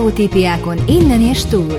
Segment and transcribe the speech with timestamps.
[0.00, 1.78] Sztereotípiákon innen és túl.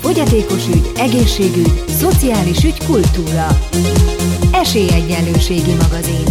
[0.00, 3.46] Fogyatékos ügy, egészségügy, szociális ügy, kultúra.
[4.52, 6.24] Esélyegyenlőségi magazin.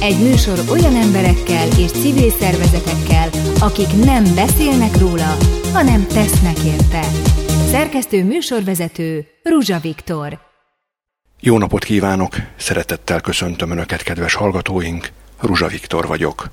[0.00, 3.28] Egy műsor olyan emberekkel és civil szervezetekkel,
[3.58, 5.36] akik nem beszélnek róla,
[5.72, 7.02] hanem tesznek érte.
[7.70, 10.38] Szerkesztő műsorvezető Ruzsa Viktor.
[11.40, 12.36] Jó napot kívánok!
[12.56, 15.19] Szeretettel köszöntöm Önöket, kedves hallgatóink!
[15.40, 16.50] Ruzsa Viktor vagyok.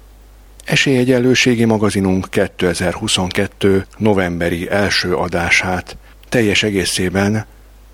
[0.65, 3.85] Esélyegyenlőségi magazinunk 2022.
[3.97, 5.97] novemberi első adását
[6.29, 7.45] teljes egészében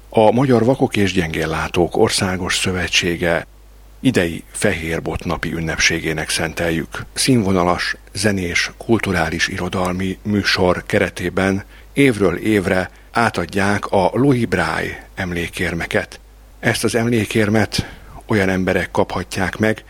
[0.09, 3.48] a Magyar Vakok és Gyengéllátók Országos Szövetsége
[3.99, 7.05] idei Fehérbot napi ünnepségének szenteljük.
[7.13, 16.20] Színvonalas, zenés, kulturális irodalmi műsor keretében évről évre átadják a Louis Braille emlékérmeket.
[16.59, 17.90] Ezt az emlékérmet
[18.25, 19.84] olyan emberek kaphatják meg,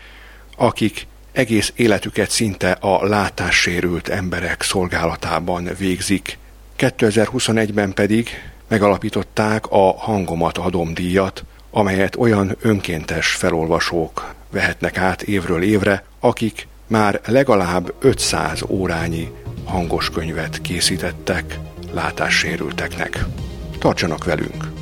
[0.56, 6.38] akik egész életüket szinte a látássérült emberek szolgálatában végzik.
[6.78, 8.28] 2021-ben pedig
[8.68, 17.20] megalapították a Hangomat adom díjat, amelyet olyan önkéntes felolvasók vehetnek át évről évre, akik már
[17.26, 19.30] legalább 500 órányi
[19.64, 21.58] hangos könyvet készítettek
[21.92, 23.24] látássérülteknek.
[23.78, 24.72] Tartsanak velünk!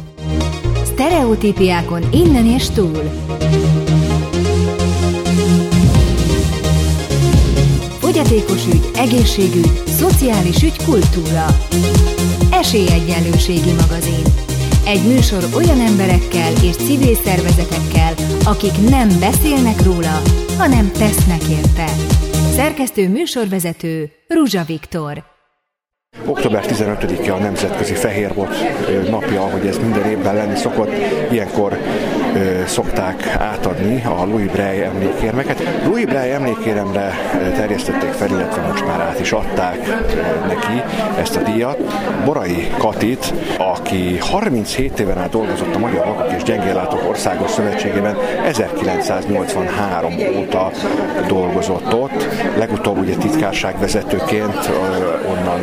[0.85, 3.03] Sztereotípiákon innen és túl.
[8.13, 11.47] Fogyatékos ügy, egészségügy, szociális ügy, kultúra.
[12.51, 14.25] Esélyegyenlőségi magazin.
[14.87, 20.23] Egy műsor olyan emberekkel és civil szervezetekkel, akik nem beszélnek róla,
[20.59, 21.87] hanem tesznek érte.
[22.55, 25.32] Szerkesztő műsorvezető Ruzsa Viktor.
[26.27, 28.55] Október 15-e a Nemzetközi Fehérbot
[29.11, 30.91] napja, ahogy ez minden évben lenni szokott.
[31.31, 31.79] Ilyenkor
[32.67, 35.63] szokták átadni a Louis Braille emlékérmeket.
[35.85, 37.13] Louis Braille emlékéremre
[37.57, 39.77] terjesztették fel, illetve most már át is adták
[40.47, 40.83] neki
[41.21, 41.79] ezt a díjat.
[42.25, 48.17] Borai Katit, aki 37 éven át dolgozott a Magyar Vakok és Gyengéllátók Országos Szövetségében,
[48.47, 50.71] 1983 óta
[51.27, 52.27] dolgozott ott.
[52.59, 54.71] Legutóbb ugye titkárságvezetőként
[55.29, 55.61] onnan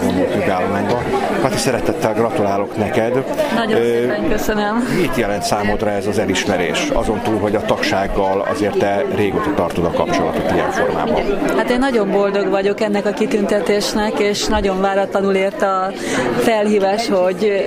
[0.00, 1.02] vonult nyugállományba.
[1.40, 3.24] Kati, szeretettel gratulálok neked.
[3.54, 4.88] Nagyon szépen köszönöm.
[5.00, 6.90] Mit jelent számodra ez az elismerés?
[6.92, 11.22] Azon túl, hogy a tagsággal azért te régóta tartod a kapcsolatot ilyen formában.
[11.56, 15.92] Hát én nagyon boldog vagyok ennek a kitüntetésnek, és nagyon váratlanul ért a
[16.38, 17.66] felhívás, hogy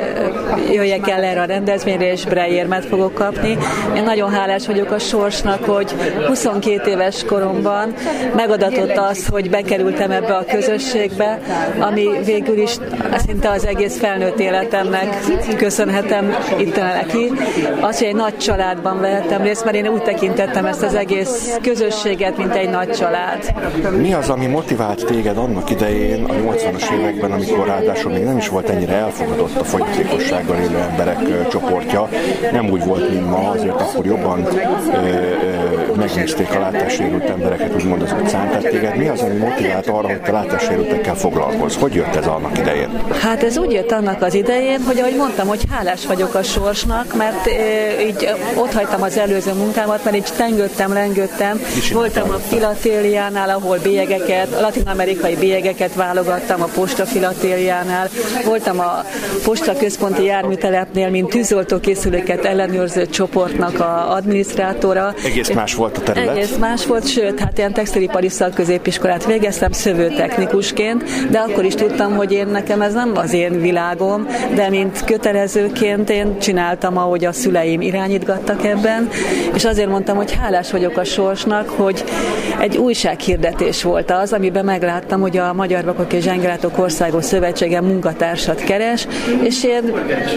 [0.71, 3.57] jöjjek el erre a rendezvényre, és Breyérmet fogok kapni.
[3.95, 5.95] Én nagyon hálás vagyok a sorsnak, hogy
[6.27, 7.93] 22 éves koromban
[8.35, 11.39] megadatott az, hogy bekerültem ebbe a közösségbe,
[11.79, 12.77] ami végül is
[13.25, 15.17] szinte az egész felnőtt életemnek
[15.57, 17.31] köszönhetem itt neki.
[17.81, 22.37] Az, hogy egy nagy családban vehettem részt, mert én úgy tekintettem ezt az egész közösséget,
[22.37, 23.53] mint egy nagy család.
[23.97, 28.49] Mi az, ami motivált téged annak idején, a 80-as években, amikor ráadásul még nem is
[28.49, 32.09] volt ennyire elfogadott a fogyatékossággal élő emberek csoportja,
[32.51, 34.47] nem úgy volt, mint ma, azért akkor jobban
[34.93, 38.47] ö, megnézték a látássérült embereket, úgymond az utcán.
[38.47, 41.75] Tehát téged mi az, ami motivált arra, hogy te látássérültekkel foglalkozz?
[41.75, 42.89] Hogy jött ez annak idején?
[43.21, 47.15] Hát ez úgy jött annak az idején, hogy ahogy mondtam, hogy hálás vagyok a sorsnak,
[47.15, 47.51] mert e,
[48.07, 51.61] így ott hagytam az előző munkámat, mert így tengődtem, lengődtem.
[51.93, 58.09] Voltam a filatéliánál, ahol bélyegeket, latin-amerikai bélyegeket válogattam a posta filatéliánál.
[58.45, 59.03] Voltam a
[59.43, 65.13] posta központi járműtelepnél, mint tűzoltókészüléket ellenőrző csoportnak a adminisztrátora.
[65.25, 66.35] Egész más volt a terület?
[66.35, 72.31] Egész más volt, sőt, hát ilyen textilipari szakközépiskolát végeztem szövőtechnikusként, de akkor is tudtam, hogy
[72.31, 77.81] én nekem ez nem az én világom, de mint kötelezőként én csináltam, ahogy a szüleim
[77.81, 79.09] irányítgattak ebben,
[79.53, 82.03] és azért mondtam, hogy hálás vagyok a sorsnak, hogy
[82.59, 88.63] egy újsághirdetés volt az, amiben megláttam, hogy a Magyar Vakok és Zsengelátok Országos Szövetsége munkatársat
[88.63, 89.07] keres,
[89.43, 89.93] és én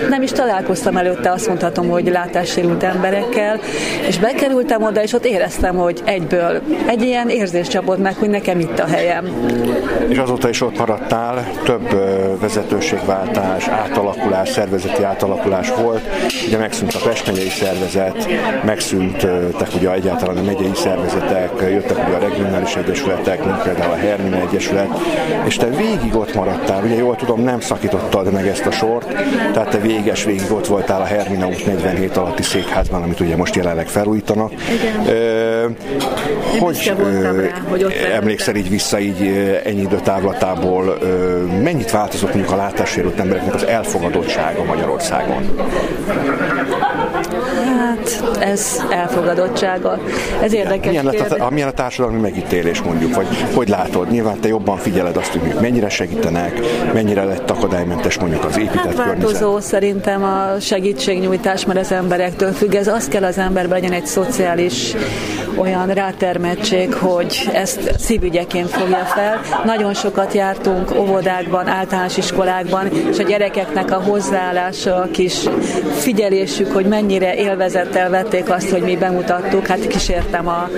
[0.09, 3.61] nem is találkoztam előtte, azt mondhatom, hogy látássérült emberekkel,
[4.09, 8.61] és bekerültem oda, és ott éreztem, hogy egyből egy ilyen érzés csapott meg, hogy nekem
[8.61, 9.25] itt a helyem.
[10.09, 11.89] És azóta is ott maradtál, több
[12.41, 16.03] vezetőségváltás, átalakulás, szervezeti átalakulás volt.
[16.47, 18.29] Ugye megszűnt a Pest megyei szervezet,
[18.65, 24.37] megszűntek ugye egyáltalán a megyei szervezetek, jöttek ugye a regionális egyesületek, mint például a Hermina
[24.37, 24.89] Egyesület,
[25.47, 29.07] és te végig ott maradtál, ugye jól tudom, nem szakítottad meg ezt a sort,
[29.53, 33.55] tehát te véges végig ott voltál a Hermina út 47 alatti székházban, amit ugye most
[33.55, 34.53] jelenleg felújítanak.
[34.53, 35.17] Igen.
[35.17, 35.67] Ö,
[36.59, 36.93] hogy,
[37.23, 37.33] rá,
[37.69, 39.27] hogy ott emlékszel így vissza így
[39.65, 40.99] ennyi időtávlatából
[41.47, 45.43] mennyit változott mondjuk a látássérült embereknek az elfogadottsága Magyarországon?
[47.81, 49.99] Hát ez elfogadottsága.
[50.43, 51.07] Ez érdekes milyen
[51.39, 54.11] a, milyen a társadalmi megítélés mondjuk, vagy hogy látod?
[54.11, 56.61] Nyilván te jobban figyeled azt, hogy mennyire segítenek,
[56.93, 59.71] mennyire lett akadálymentes mondjuk az épített hát változó környezet.
[59.71, 62.75] szerintem a segítségnyújtás, mert az emberektől függ.
[62.75, 64.95] Ez azt kell az emberben legyen egy szociális
[65.57, 69.41] olyan rátermettség, hogy ezt szívügyeként fogja fel.
[69.65, 75.49] Nagyon sokat jártunk óvodákban, általános iskolákban, és a gyerekeknek a hozzáállása, a kis
[75.99, 77.37] figyelésük, hogy mennyire
[77.75, 79.67] élvezettel vették azt, hogy mi bemutattuk.
[79.67, 80.69] Hát kísértem a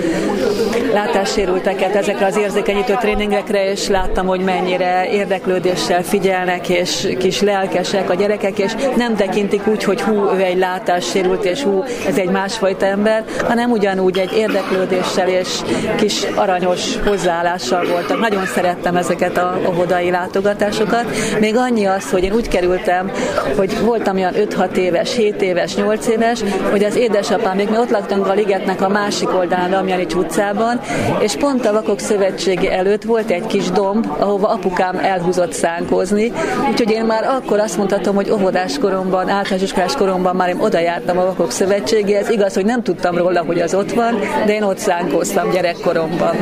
[0.93, 8.13] látássérülteket ezekre az érzékenyítő tréningekre, és láttam, hogy mennyire érdeklődéssel figyelnek, és kis lelkesek a
[8.13, 12.85] gyerekek, és nem tekintik úgy, hogy hú, ő egy látássérült, és hú, ez egy másfajta
[12.85, 15.47] ember, hanem ugyanúgy egy érdeklődés érdeklődéssel és
[15.95, 18.19] kis aranyos hozzáállással voltak.
[18.19, 21.05] Nagyon szerettem ezeket a óvodai látogatásokat.
[21.39, 23.11] Még annyi az, hogy én úgy kerültem,
[23.57, 26.39] hogy voltam olyan 5-6 éves, 7 éves, 8 éves,
[26.71, 30.79] hogy az édesapám, még mi ott laktunk a ligetnek a másik oldalán, Damjanics utcában,
[31.19, 36.31] és pont a Vakok Szövetsége előtt volt egy kis domb, ahova apukám elhúzott szánkózni,
[36.69, 40.79] úgyhogy én már akkor azt mondhatom, hogy óvodás koromban, általános iskolás koromban már én oda
[40.79, 42.29] jártam a Vakok Szövetségéhez.
[42.29, 46.35] Igaz, hogy nem tudtam róla, hogy az ott van, de én ott szánkóztam gyerekkoromban.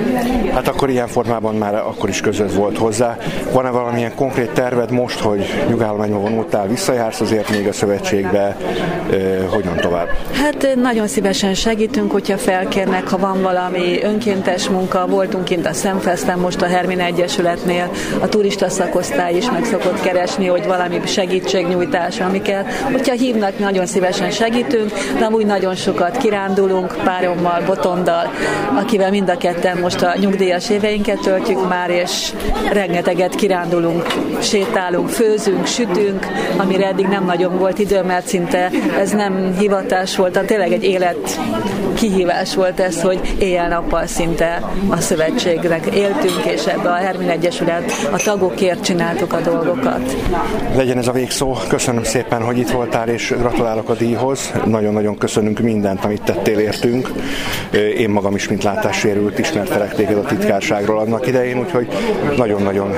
[0.54, 3.18] Hát akkor ilyen formában már akkor is közöd volt hozzá.
[3.52, 8.58] Van-e valamilyen konkrét terved most, hogy nyugállományba vonultál, visszajársz azért még a szövetségbe,
[9.50, 10.08] hogyan tovább?
[10.32, 16.40] Hát nagyon szívesen segítünk, hogyha felkérnek, ha van valami önkéntes munka, voltunk kint a Szemfeszten
[16.40, 22.74] most a Hermine Egyesületnél, a turista szakosztály is meg szokott keresni, hogy valami segítségnyújtás, amiket,
[22.74, 28.32] hogyha hívnak, nagyon szívesen segítünk, de amúgy nagyon sokat kirándulunk, párommal, botonda, Gáboldal,
[28.76, 32.32] akivel mind a ketten most a nyugdíjas éveinket töltjük már, és
[32.72, 34.08] rengeteget kirándulunk,
[34.42, 36.26] sétálunk, főzünk, sütünk,
[36.58, 38.70] amire eddig nem nagyon volt idő, mert szinte
[39.00, 41.40] ez nem hivatás volt, hanem tényleg egy élet
[41.94, 48.18] kihívás volt ez, hogy éjjel-nappal szinte a szövetségnek éltünk, és ebbe a Hermin Egyesület a
[48.18, 50.16] tagokért csináltuk a dolgokat.
[50.76, 51.56] Legyen ez a végszó.
[51.68, 54.52] Köszönöm szépen, hogy itt voltál, és gratulálok a díjhoz.
[54.66, 57.12] Nagyon-nagyon köszönünk mindent, amit tettél értünk
[57.98, 61.88] én magam is, mint látássérült, ismertelek téged a titkárságról annak idején, úgyhogy
[62.38, 62.96] nagyon-nagyon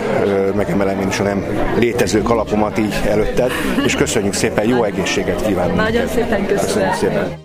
[0.56, 1.46] megemelem én is a nem
[1.80, 3.52] létező kalapomat így előtted,
[3.86, 5.76] és köszönjük szépen, jó egészséget kívánunk.
[5.76, 6.90] Nagyon szépen köszönöm.
[6.90, 7.38] köszönjük szépen.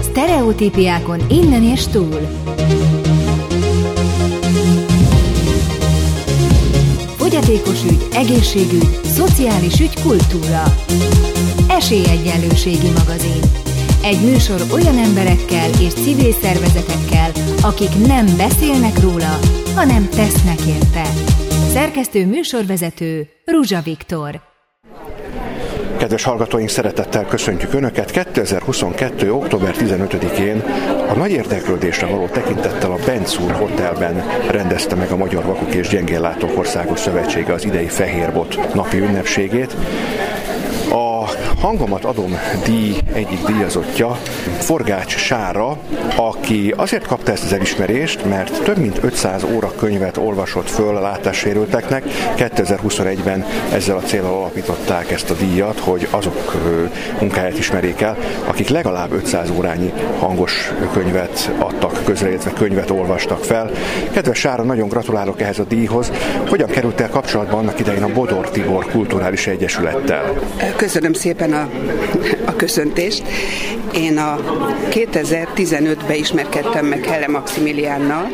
[0.00, 2.20] Sztereotípiákon innen és túl.
[7.16, 10.62] Fogyatékos ügy, egészségügy, szociális ügy, kultúra.
[11.68, 13.40] Esélyegyenlőségi magazin.
[14.02, 17.30] Egy műsor olyan emberekkel és civil szervezetekkel,
[17.62, 19.38] akik nem beszélnek róla,
[19.74, 21.02] hanem tesznek érte.
[21.72, 24.49] Szerkesztő műsorvezető Ruzsa Viktor.
[26.00, 28.10] Kedves hallgatóink, szeretettel köszöntjük Önöket.
[28.10, 29.32] 2022.
[29.32, 30.62] október 15-én
[31.08, 36.58] a nagy érdeklődésre való tekintettel a Benzúr Hotelben rendezte meg a Magyar Vakok és Gyengéllátók
[36.58, 39.76] Országos Szövetsége az idei Fehérbot napi ünnepségét.
[40.90, 41.24] A
[41.60, 44.18] hangomat adom díj egyik díjazottja,
[44.58, 45.76] Forgács Sára,
[46.16, 51.00] aki azért kapta ezt az elismerést, mert több mint 500 óra könyvet olvasott föl a
[51.00, 52.04] látássérülteknek.
[52.36, 56.54] 2021-ben ezzel a célral alapították ezt a díjat, hogy azok
[57.20, 61.50] munkáját ismerjék el, akik legalább 500 órányi hangos könyvet
[61.84, 63.70] adtak közre, könyvet olvastak fel.
[64.12, 66.12] Kedves Sára, nagyon gratulálok ehhez a díjhoz.
[66.48, 70.32] Hogyan került el kapcsolatban annak idején a Bodor Tibor Kulturális Egyesülettel?
[70.76, 71.68] Köszönöm szépen a,
[72.44, 73.22] a köszöntést.
[73.94, 74.38] Én a
[74.90, 78.28] 2015-ben ismerkedtem meg Helle Maximiliánnal,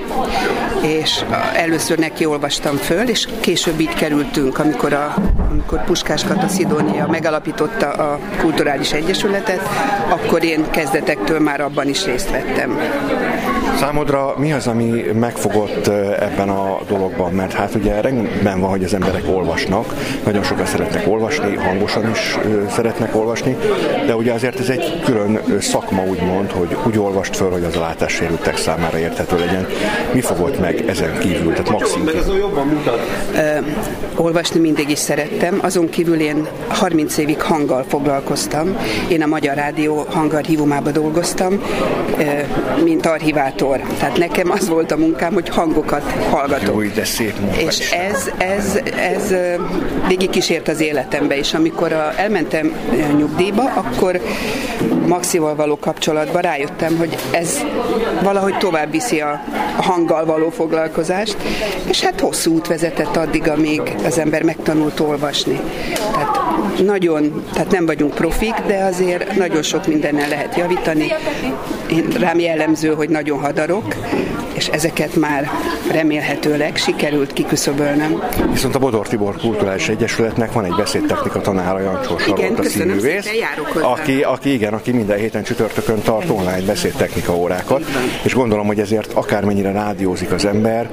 [0.82, 1.24] és
[1.54, 5.14] először neki olvastam föl, és később így kerültünk, amikor, a,
[5.50, 9.60] amikor Puskás Kata Szidónia megalapította a Kulturális Egyesületet,
[10.08, 12.78] akkor én kezdetektől már abban is részt vettem.
[13.76, 15.86] Számodra mi az, ami megfogott
[16.18, 17.32] ebben a dologban?
[17.32, 22.38] Mert hát ugye rendben van, hogy az emberek olvasnak, nagyon sokan szeretnek olvasni, hangosan is
[22.70, 23.56] szeretnek olvasni,
[24.06, 27.80] de ugye azért ez egy külön szakma úgymond, hogy úgy olvast föl, hogy az a
[27.80, 29.66] látássérültek számára érthető legyen.
[30.12, 31.52] Mi fogott meg ezen kívül?
[31.52, 32.08] Tehát maximum.
[34.16, 38.76] olvasni mindig is szerettem, azon kívül én 30 évig hanggal foglalkoztam.
[39.08, 41.62] Én a Magyar Rádió hangarchívumában dolgoztam,
[42.84, 43.96] mint archivátor monitor.
[43.98, 46.82] Tehát nekem az volt a munkám, hogy hangokat hallgatok.
[46.84, 49.34] Jó, de szép munka És ez, ez, ez
[50.08, 52.72] végig kísért az életembe, és amikor a, elmentem
[53.16, 54.20] nyugdíjba, akkor
[55.06, 57.64] Maxival való kapcsolatban rájöttem, hogy ez
[58.22, 59.44] valahogy tovább viszi a,
[59.76, 61.36] hanggal való foglalkozást,
[61.88, 65.60] és hát hosszú út vezetett addig, amíg az ember megtanult olvasni.
[66.12, 66.40] Tehát
[66.84, 71.12] nagyon, tehát nem vagyunk profik, de azért nagyon sok mindennel lehet javítani.
[71.90, 73.94] Én, rám jellemző, hogy nagyon hadarok,
[74.52, 75.50] és ezeket már
[75.92, 78.22] remélhetőleg sikerült kiküszöbölnem.
[78.52, 83.28] Viszont a Bodor Tibor Kulturális Egyesületnek van egy beszédtechnika tanára, Jancsó Sarolta színművész,
[83.82, 87.84] aki, aki, igen, aki minden héten csütörtökön tart online beszédtechnika órákat,
[88.22, 90.90] és gondolom, hogy ezért akármennyire rádiózik az ember,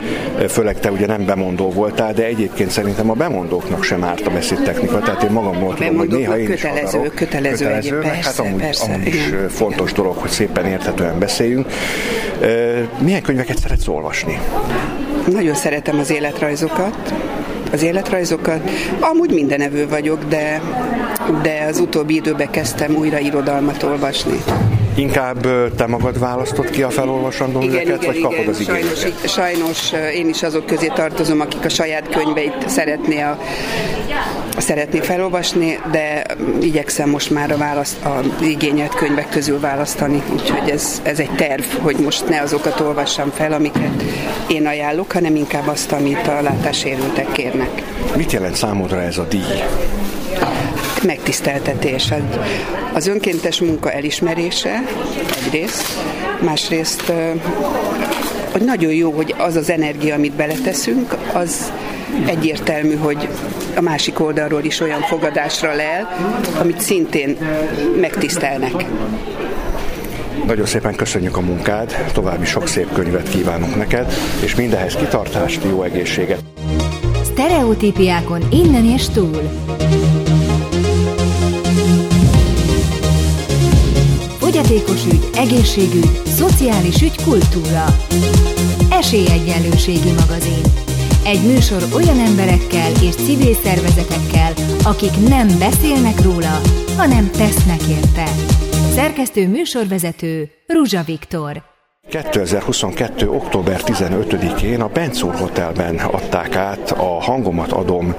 [0.50, 5.00] főleg te ugye nem bemondó voltál, de egyébként szerintem a bemondóknak sem árt a beszédtechnika,
[5.00, 7.15] tehát én magamról tudom, hogy néha én kötelező, is hadarok.
[7.15, 9.50] kötelező, kötelező persze, hát amúgy, persze, amúgy is igen.
[9.50, 11.67] fontos dolog, hogy szépen érthetően beszéljünk.
[13.00, 14.39] Milyen könyveket szeretsz olvasni?
[15.31, 17.13] Nagyon szeretem az életrajzokat,
[17.71, 18.69] az életrajzokat.
[19.00, 20.62] Amúgy mindenevő vagyok, de,
[21.41, 24.43] de az utóbbi időben kezdtem újra irodalmat olvasni.
[24.95, 28.50] Inkább te magad választod ki a felolvasandó Igen, műveket, igen, vagy kapod igen.
[28.50, 29.29] az Sajnos, igényeket?
[29.29, 33.38] sajnos én is azok közé tartozom, akik a saját könyveit szeretné, a,
[34.57, 36.25] szeretné felolvasni, de
[36.62, 41.63] igyekszem most már a, választ, a igényelt könyvek közül választani, úgyhogy ez, ez egy terv,
[41.81, 44.03] hogy most ne azokat olvassam fel, amiket
[44.48, 47.83] én ajánlok, hanem inkább azt, amit a látássérültek kérnek.
[48.15, 49.63] Mit jelent számodra ez a díj?
[51.03, 52.13] megtiszteltetés.
[52.93, 54.83] Az önkéntes munka elismerése
[55.45, 55.83] egyrészt,
[56.41, 57.12] másrészt,
[58.51, 61.72] hogy nagyon jó, hogy az az energia, amit beleteszünk, az
[62.25, 63.27] egyértelmű, hogy
[63.75, 66.17] a másik oldalról is olyan fogadásra lel,
[66.60, 67.38] amit szintén
[68.00, 68.86] megtisztelnek.
[70.46, 75.84] Nagyon szépen köszönjük a munkád, további sok szép könyvet kívánunk neked, és mindehez kitartást, jó
[75.84, 76.43] egészséget.
[77.24, 79.41] Sztereotípiákon innen és túl.
[84.39, 87.86] Fogyatékos ügy, egészségügy, szociális ügy, kultúra.
[88.89, 90.82] Esélyegyenlőségi magazin.
[91.25, 94.53] Egy műsor olyan emberekkel és civil szervezetekkel,
[94.84, 96.60] akik nem beszélnek róla,
[96.98, 98.25] hanem tesznek érte.
[98.96, 101.63] Szerkesztő műsorvezető Ruzsa Viktor.
[102.10, 103.30] 2022.
[103.30, 108.15] október 15-én a Bencúr Hotelben adták át a Hangomat adom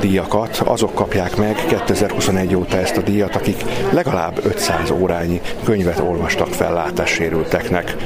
[0.00, 0.56] díjakat.
[0.56, 6.72] Azok kapják meg 2021 óta ezt a díjat, akik legalább 500 órányi könyvet olvastak fel
[6.72, 7.96] látássérülteknek.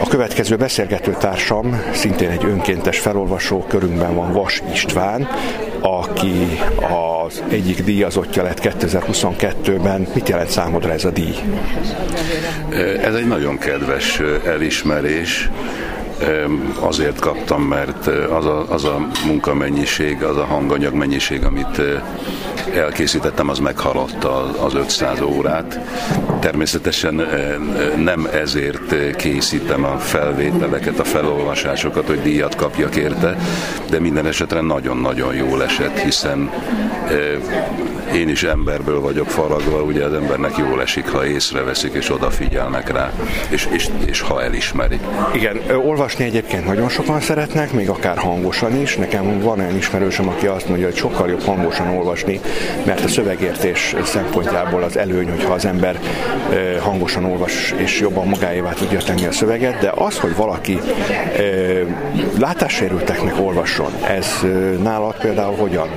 [0.00, 5.28] A következő beszélgető társam szintén egy önkéntes felolvasó, körünkben van Vas István,
[5.80, 6.60] aki
[7.26, 10.06] az egyik díjazottja lett 2022-ben.
[10.14, 11.34] Mit jelent számodra ez a díj?
[13.02, 15.50] Ez egy nagyon kedves elismerés.
[16.80, 21.80] Azért kaptam, mert az a, az a munkamennyiség, az a hanganyag mennyiség, amit
[22.74, 25.80] elkészítettem, az meghaladta az 500 órát.
[26.40, 27.14] Természetesen
[27.96, 33.36] nem ezért készítem a felvételeket, a felolvasásokat, hogy díjat kapjak érte,
[33.90, 36.50] de minden esetre nagyon-nagyon jól esett, hiszen
[38.14, 43.12] én is emberből vagyok faragva, ugye az embernek jól esik, ha észreveszik és odafigyelnek rá,
[43.48, 45.00] és, és, és ha elismerik.
[45.34, 48.96] Igen, olvasni egyébként nagyon sokan szeretnek, még akár hangosan is.
[48.96, 52.40] Nekem van olyan ismerősöm, aki azt mondja, hogy sokkal jobb hangosan olvasni,
[52.84, 55.98] mert a szövegértés szempontjából az előny, hogyha az ember
[56.80, 60.80] hangosan olvas és jobban magáévá tudja tenni a szöveget, de az, hogy valaki
[62.38, 64.26] látássérülteknek olvasson, ez
[64.82, 65.88] nálad például hogyan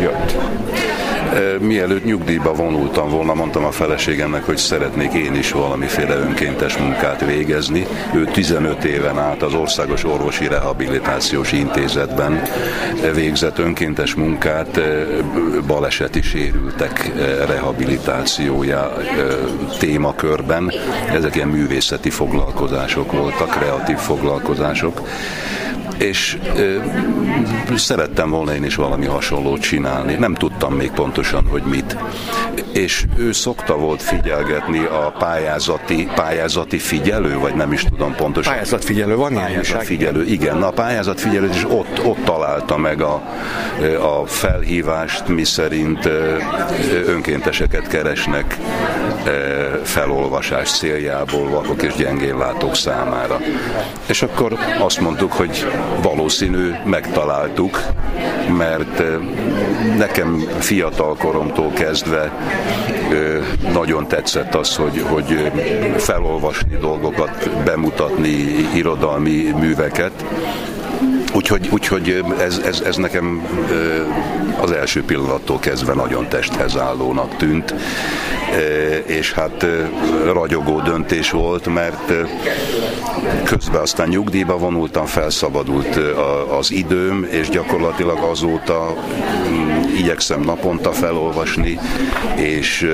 [0.00, 0.36] jött?
[1.60, 7.86] Mielőtt nyugdíjba vonultam volna, mondtam a feleségemnek, hogy szeretnék én is valamiféle önkéntes munkát végezni.
[8.14, 12.42] Ő 15 éven át az Országos Orvosi Rehabilitációs Intézetben
[13.14, 14.80] végzett önkéntes munkát
[15.66, 17.12] baleseti sérültek
[17.46, 18.92] rehabilitációja
[19.78, 20.72] témakörben.
[21.12, 25.00] Ezek ilyen művészeti foglalkozások voltak, kreatív foglalkozások
[25.98, 26.76] és ö,
[27.76, 30.14] szerettem volna én is valami hasonlót csinálni.
[30.14, 31.96] Nem tudtam még pontosan, hogy mit.
[32.72, 38.52] És ő szokta volt figyelgetni a pályázati, pályázati figyelő, vagy nem is tudom pontosan.
[38.52, 40.58] Pályázatfigyelő van Pályázatfigyelő, igen.
[40.58, 43.22] Na, a pályázatfigyelő, és ott, ott találta meg a,
[44.00, 46.08] a felhívást, mi szerint
[47.06, 48.58] önkénteseket keresnek
[49.82, 53.40] felolvasás céljából vakok és gyengén látók számára.
[54.06, 55.66] És akkor azt mondtuk, hogy
[56.02, 57.82] valószínű megtaláltuk,
[58.56, 59.02] mert
[59.98, 62.32] nekem fiatal koromtól kezdve
[63.72, 65.52] nagyon tetszett az, hogy, hogy
[65.96, 68.36] felolvasni dolgokat, bemutatni
[68.74, 70.24] irodalmi műveket,
[71.44, 73.46] Úgyhogy, úgyhogy ez, ez, ez nekem
[74.60, 77.74] az első pillanattól kezdve nagyon testhez állónak tűnt,
[79.06, 79.66] és hát
[80.24, 82.12] ragyogó döntés volt, mert
[83.44, 85.98] közben aztán nyugdíjba vonultam, felszabadult
[86.58, 88.94] az időm, és gyakorlatilag azóta
[89.48, 91.78] mm, igyekszem naponta felolvasni,
[92.36, 92.90] és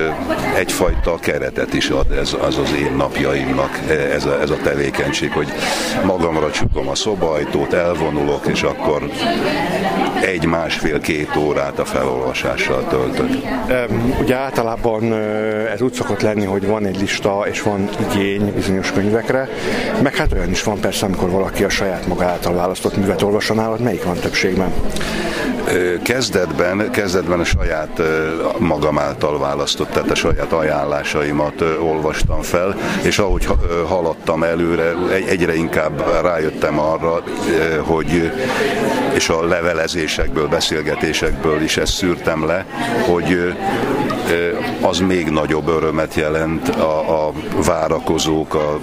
[0.55, 3.79] egyfajta keretet is ad ez az az én napjaimnak
[4.13, 5.47] ez a, ez a tevékenység, hogy
[6.05, 9.09] magamra csukom a szobajtót, elvonulok, és akkor
[10.21, 13.29] egy, másfél, két órát a felolvasással töltök.
[14.21, 15.13] Ugye általában
[15.73, 19.49] ez úgy szokott lenni, hogy van egy lista, és van igény bizonyos könyvekre,
[20.01, 23.55] meg hát olyan is van persze, amikor valaki a saját maga által választott művet olvasson
[23.55, 24.73] nálad, melyik van többségben?
[26.03, 28.01] Kezdetben, kezdetben a saját
[28.57, 33.47] magam által választott, tehát a saját ajánlásaimat olvastam fel, és ahogy
[33.87, 34.93] haladtam előre,
[35.27, 37.23] egyre inkább rájöttem arra,
[37.79, 38.30] hogy
[39.13, 42.65] és a levelezésekből, beszélgetésekből is ezt szűrtem le,
[43.07, 43.53] hogy
[44.81, 47.31] az még nagyobb örömet jelent a, a
[47.65, 48.79] várakozók, a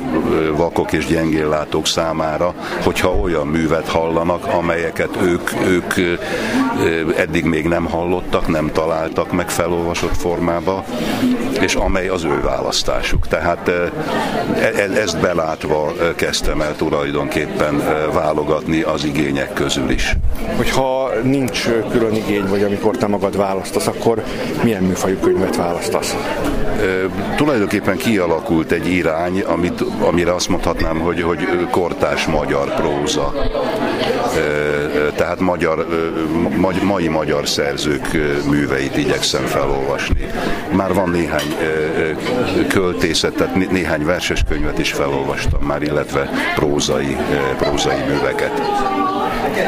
[0.56, 6.18] vakok és gyengéllátók számára, hogyha olyan művet hallanak, amelyeket ők, ők
[7.16, 10.84] eddig még nem hallottak, nem találtak meg felolvasott formába,
[11.60, 13.26] és amely az ő választásuk.
[13.26, 13.92] Tehát e,
[14.54, 20.16] e, ezt belátva kezdtem el tulajdonképpen válogatni az igények közül is.
[20.56, 24.22] Hogyha nincs külön igény, vagy amikor te magad választasz, akkor
[24.62, 26.16] milyen műfajú könyvet választasz?
[27.36, 33.32] Tulajdonképpen kialakult egy irány, amit, amire azt mondhatnám, hogy, hogy kortás magyar próza.
[35.18, 38.12] Tehát magyar, e, mai magyar szerzők
[38.50, 40.26] műveit igyekszem felolvasni.
[40.72, 41.56] Már van néhány
[42.68, 47.16] költészet, tehát néhány verses könyvet is felolvastam már, illetve prózai,
[47.58, 48.52] prózai műveket.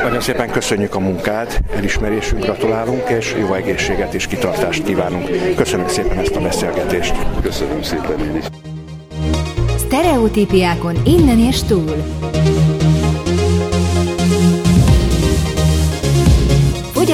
[0.02, 5.54] Nagyon szépen köszönjük a munkát, elismerésünk, gratulálunk, és jó egészséget és kitartást kívánunk.
[5.56, 7.14] Köszönjük szépen ezt a beszélgetést.
[7.42, 8.44] Köszönöm szépen én is.
[9.86, 11.94] Stereotípiákon innen és túl.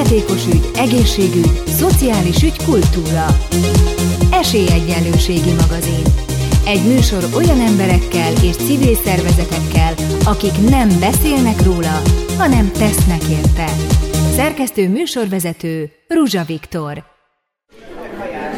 [0.07, 3.25] Fogyatékos ügy, egészségügy, szociális ügy, kultúra.
[4.31, 6.03] Esélyegyenlőségi magazin.
[6.65, 9.93] Egy műsor olyan emberekkel és civil szervezetekkel,
[10.23, 12.01] akik nem beszélnek róla,
[12.37, 13.65] hanem tesznek érte.
[14.35, 17.16] Szerkesztő műsorvezető Ruzsa Viktor.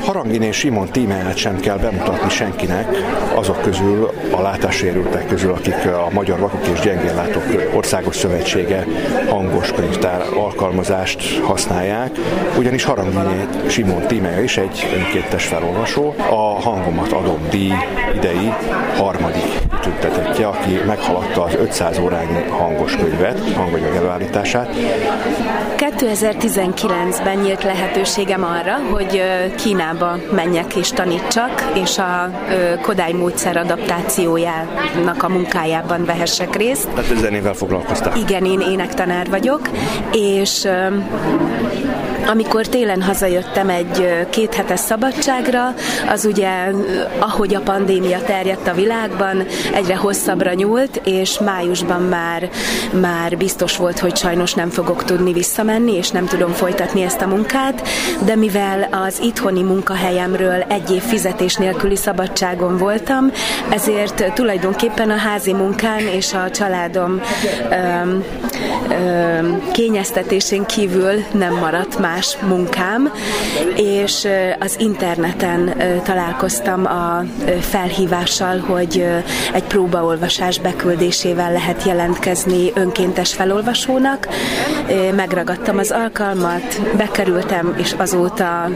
[0.09, 2.87] Harangin és Simon tímáját sem kell bemutatni senkinek,
[3.35, 7.43] azok közül, a látássérültek közül, akik a Magyar Vakok és Gyengéllátók
[7.73, 8.85] Országos Szövetsége
[9.29, 12.11] hangos könyvtár alkalmazást használják,
[12.57, 17.73] ugyanis Harangin Simon tímája is egy önkéntes felolvasó, a hangomat adom díj
[18.15, 18.53] idei
[18.97, 24.75] harmadik tüntetetje, aki meghaladta az 500 órányi hangos könyvet, hanganyag előállítását.
[25.77, 29.21] 2019-ben nyílt lehetőségem arra, hogy
[29.99, 32.31] Kínába menjek és tanítsak, és a
[32.81, 36.87] Kodály módszer adaptációjának a munkájában vehessek részt.
[36.89, 38.17] Tehát zenével foglalkoztál?
[38.17, 39.69] Igen, én énektanár vagyok,
[40.11, 40.67] és
[42.29, 45.73] amikor télen hazajöttem egy két hetes szabadságra,
[46.09, 46.49] az ugye,
[47.19, 52.49] ahogy a pandémia terjedt a világban, egyre hosszabbra nyúlt, és májusban már,
[53.01, 57.27] már biztos volt, hogy sajnos nem fogok tudni visszamenni, és nem tudom folytatni ezt a
[57.27, 57.87] munkát,
[58.25, 63.31] de mivel az itthoni munkahelyemről egy év fizetés nélküli szabadságon voltam,
[63.69, 67.21] ezért tulajdonképpen a házi munkán és a családom
[67.71, 68.23] öm,
[68.89, 73.11] öm, kényeztetésén kívül nem maradt más más munkám,
[73.75, 74.27] és
[74.59, 77.23] az interneten találkoztam a
[77.59, 79.05] felhívással, hogy
[79.53, 84.27] egy próbaolvasás beküldésével lehet jelentkezni önkéntes felolvasónak.
[85.15, 88.69] Megragadtam az alkalmat, bekerültem, és azóta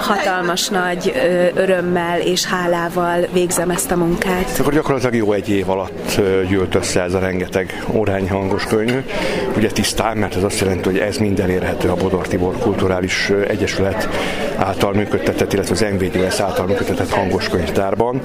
[0.00, 1.12] hatalmas nagy
[1.54, 4.56] örömmel és hálával végzem ezt a munkát.
[4.58, 9.04] Akkor gyakorlatilag jó egy év alatt gyűlt össze ez a rengeteg órány hangos könyv.
[9.56, 14.08] Ugye tisztán, mert ez azt jelenti, hogy ez minden érhető a Bodor Tibor Kulturális Egyesület
[14.56, 18.20] által működtetett, illetve az NVDS által működtetett hangos könyvtárban.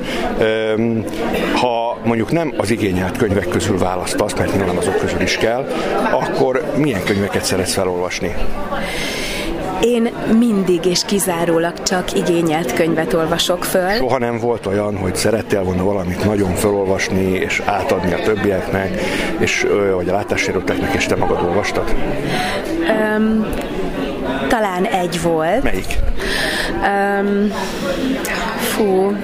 [1.56, 5.68] Ha mondjuk nem az igényelt könyvek közül választasz, mert nyilván azok közül is kell,
[6.12, 8.36] akkor milyen könyveket szeretsz felolvasni?
[9.82, 10.10] Én
[10.40, 13.90] mindig és kizárólag csak igényelt könyvet olvasok föl.
[13.90, 19.02] Soha nem volt olyan, hogy szerettél volna valamit nagyon felolvasni és átadni a többieknek,
[19.40, 21.96] és vagy a látássérülteknek, és te magad olvastad?
[23.18, 23.46] Um,
[24.58, 25.64] talán egy volt.
[25.64, 25.98] Melyik?
[26.84, 27.52] Um,
[28.60, 29.16] fú.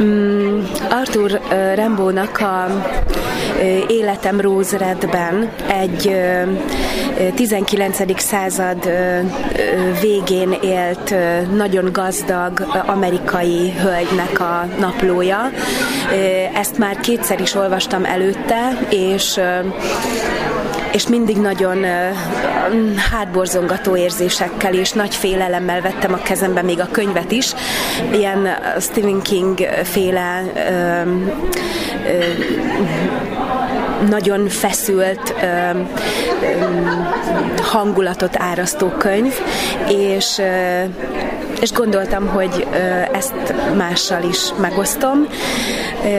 [0.00, 1.40] Um, Arthur
[1.74, 2.66] Rembónak a
[3.88, 6.16] Életem Rose Redben egy
[7.34, 8.20] 19.
[8.20, 8.90] század
[10.00, 11.14] végén élt
[11.56, 15.50] nagyon gazdag amerikai hölgynek a naplója.
[16.54, 19.40] Ezt már kétszer is olvastam előtte, és
[20.94, 21.84] és mindig nagyon
[23.10, 27.54] hátborzongató érzésekkel és nagy félelemmel vettem a kezembe még a könyvet is.
[28.12, 28.48] Ilyen
[28.80, 30.42] Stephen King féle
[34.08, 35.34] nagyon feszült
[37.62, 39.34] hangulatot árasztó könyv,
[39.88, 40.40] és
[41.60, 42.66] és gondoltam, hogy
[43.12, 45.26] ezt mással is megosztom,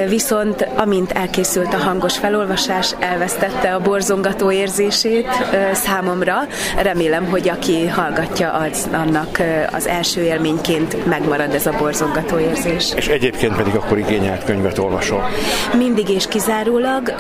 [0.09, 5.27] viszont amint elkészült a hangos felolvasás, elvesztette a borzongató érzését
[5.73, 6.35] számomra.
[6.81, 12.93] Remélem, hogy aki hallgatja, az, annak az első élményként megmarad ez a borzongató érzés.
[12.95, 15.29] És egyébként pedig akkor igényelt könyvet olvasol?
[15.77, 17.15] Mindig és kizárólag.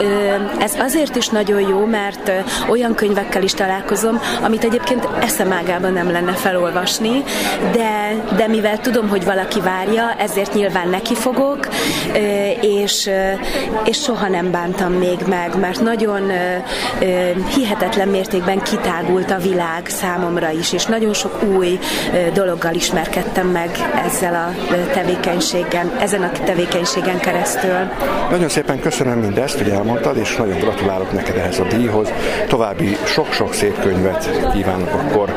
[0.59, 2.31] Ez azért is nagyon jó, mert
[2.69, 7.23] olyan könyvekkel is találkozom, amit egyébként eszemágában nem lenne felolvasni,
[7.71, 8.04] de
[8.37, 11.67] de mivel tudom, hogy valaki várja, ezért nyilván neki fogok,
[12.61, 13.09] és,
[13.83, 16.31] és soha nem bántam még meg, mert nagyon
[17.55, 21.79] hihetetlen mértékben kitágult a világ számomra is, és nagyon sok új
[22.33, 23.69] dologgal ismerkedtem meg
[24.05, 27.89] ezzel a tevékenységen, ezen a tevékenységen keresztül.
[28.29, 32.13] Nagyon szépen köszönöm mindezt, hogy elmondtad, és nagyon gratulálok neked ehhez a díjhoz.
[32.47, 35.33] További sok-sok szép könyvet kívánok akkor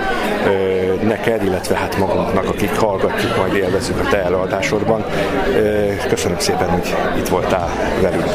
[1.03, 5.05] neked, illetve hát magunknak, akik hallgatjuk, majd élvezzük a te előadásodban.
[6.09, 7.69] Köszönöm szépen, hogy itt voltál
[8.03, 8.29] velünk.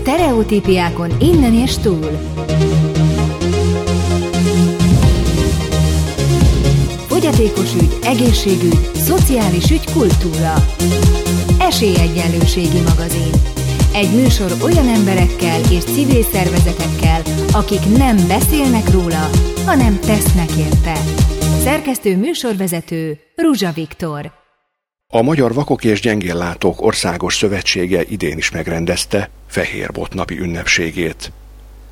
[0.00, 2.10] Stereotípiákon innen és túl.
[7.06, 10.54] Fogyatékos ügy, egészségügy, szociális ügy, kultúra.
[11.58, 13.32] Esélyegyenlőségi magazin.
[13.94, 17.22] Egy műsor olyan emberekkel és civil szervezetekkel,
[17.52, 19.30] akik nem beszélnek róla,
[19.66, 20.92] hanem tesznek érte.
[21.62, 24.32] Szerkesztő műsorvezető Ruzsa Viktor.
[25.12, 31.32] A Magyar Vakok és Gyengéllátók Országos Szövetsége idén is megrendezte Fehérbot napi ünnepségét.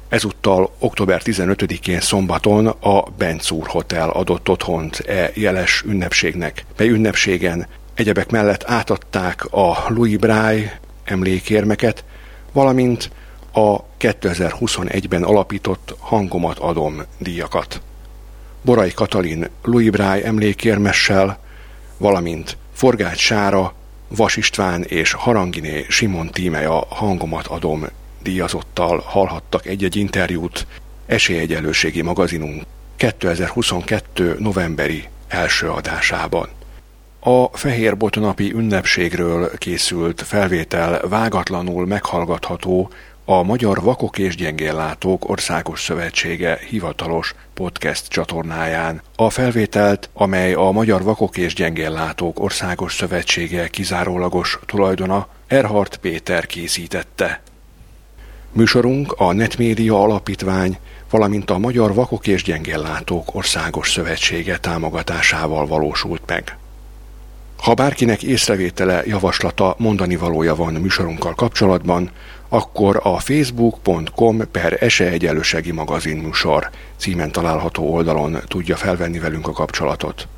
[0.09, 8.30] Ezúttal október 15-én szombaton a Bencúr Hotel adott otthont e jeles ünnepségnek, mely ünnepségen egyebek
[8.30, 12.04] mellett átadták a Louis Braille emlékérmeket,
[12.52, 13.11] valamint
[13.52, 17.80] a 2021-ben alapított Hangomat adom díjakat.
[18.62, 21.38] Borai Katalin Louis Braille emlékérmessel,
[21.96, 23.74] valamint Forgács Sára,
[24.08, 27.86] Vas István és Haranginé Simon tíme a Hangomat adom
[28.22, 30.66] díjazottal hallhattak egy-egy interjút
[31.06, 32.62] Esélyegyelőségi magazinunk
[32.96, 34.36] 2022.
[34.38, 36.48] novemberi első adásában.
[37.20, 42.90] A Fehér Botonapi ünnepségről készült felvétel vágatlanul meghallgatható
[43.32, 49.02] a Magyar Vakok és Gyengéllátók Országos Szövetsége hivatalos podcast csatornáján.
[49.16, 57.42] A felvételt, amely a Magyar Vakok és Gyengéllátók Országos Szövetsége kizárólagos tulajdona, Erhard Péter készítette.
[58.52, 60.78] Műsorunk a Netmédia Alapítvány,
[61.10, 66.56] valamint a Magyar Vakok és Gyengéllátók Országos Szövetsége támogatásával valósult meg.
[67.60, 72.10] Ha bárkinek észrevétele, javaslata, mondani valója van műsorunkkal kapcsolatban,
[72.52, 80.28] akkor a facebook.com per eseegyelősegi magazin műsor címen található oldalon tudja felvenni velünk a kapcsolatot.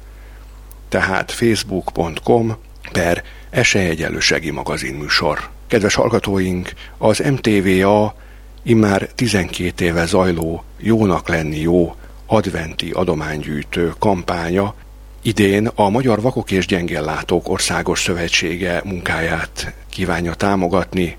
[0.88, 2.57] Tehát facebook.com
[2.92, 5.48] per eseegyelősegi magazin műsor.
[5.66, 8.14] Kedves hallgatóink, az MTVA
[8.62, 11.94] immár 12 éve zajló Jónak lenni jó
[12.27, 14.75] adventi adománygyűjtő kampánya
[15.22, 21.16] idén a Magyar Vakok és Gyengéllátók Országos Szövetsége munkáját kívánja támogatni,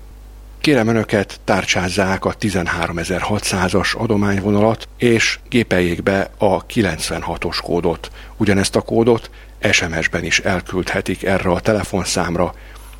[0.64, 8.10] Kérem Önöket, tárcsázzák a 13600-as adományvonalat, és gépeljék be a 96-os kódot.
[8.36, 9.30] Ugyanezt a kódot
[9.72, 12.54] SMS-ben is elküldhetik erre a telefonszámra.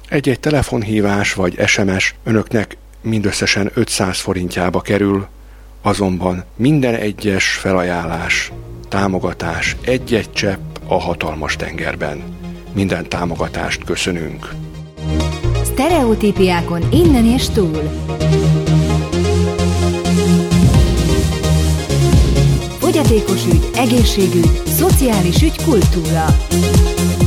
[0.09, 5.27] Egy-egy telefonhívás vagy SMS Önöknek mindösszesen 500 forintjába kerül,
[5.83, 8.53] azonban minden egyes felajánlás,
[8.89, 12.23] támogatás egy-egy csepp a hatalmas tengerben.
[12.73, 14.49] Minden támogatást köszönünk!
[15.75, 17.83] Stereotípiákon innen és túl.
[22.79, 26.27] fogyatékos ügy, egészségügy, szociális ügy, kultúra.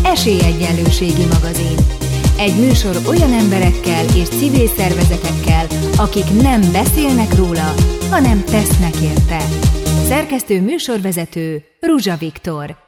[0.03, 1.75] Esélyegyenlőségi magazin.
[2.37, 7.73] Egy műsor olyan emberekkel és civil szervezetekkel, akik nem beszélnek róla,
[8.09, 9.39] hanem tesznek érte.
[10.03, 12.86] Szerkesztő műsorvezető Ruzsa Viktor.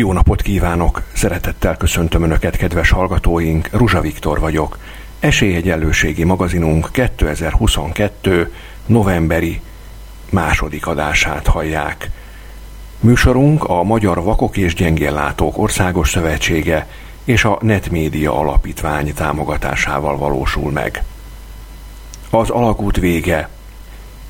[0.00, 1.02] Jó napot kívánok!
[1.12, 3.68] Szeretettel köszöntöm Önöket, kedves hallgatóink!
[3.72, 4.78] Ruzsa Viktor vagyok.
[5.18, 8.52] Esélyegyenlőségi magazinunk 2022.
[8.86, 9.60] novemberi
[10.30, 12.10] második adását hallják.
[13.00, 16.86] Műsorunk a Magyar Vakok és Gyengéllátók Országos Szövetsége
[17.24, 21.02] és a Netmédia Alapítvány támogatásával valósul meg.
[22.30, 23.48] Az alagút vége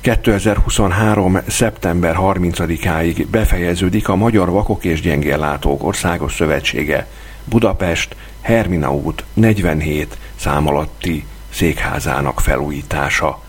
[0.01, 1.39] 2023.
[1.47, 7.07] szeptember 30-áig befejeződik a Magyar Vakok és Gyengéllátók Országos Szövetsége
[7.43, 13.41] Budapest Hermina út 47 szám alatti székházának felújítása.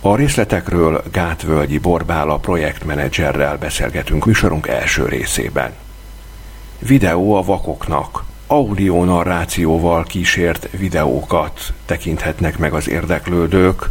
[0.00, 5.72] A részletekről Gátvölgyi Borbála projektmenedzserrel beszélgetünk műsorunk első részében.
[6.78, 8.24] Videó a vakoknak.
[8.46, 13.90] Audio narrációval kísért videókat tekinthetnek meg az érdeklődők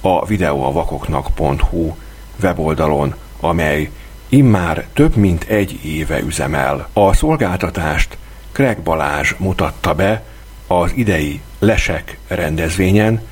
[0.00, 1.94] a videóavakoknak.hu
[2.42, 3.90] weboldalon, amely
[4.28, 6.88] immár több mint egy éve üzemel.
[6.92, 8.16] A szolgáltatást
[8.52, 10.22] Craig Balázs mutatta be
[10.66, 13.22] az idei Lesek rendezvényen,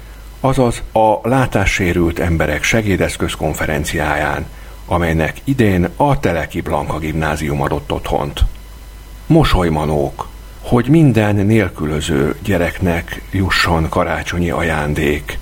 [0.40, 4.46] azaz a látássérült emberek segédeszköz konferenciáján,
[4.86, 8.44] amelynek idén a Teleki Blanka gimnázium adott otthont.
[9.26, 10.28] Mosolymanók,
[10.62, 15.38] hogy minden nélkülöző gyereknek jusson karácsonyi ajándék.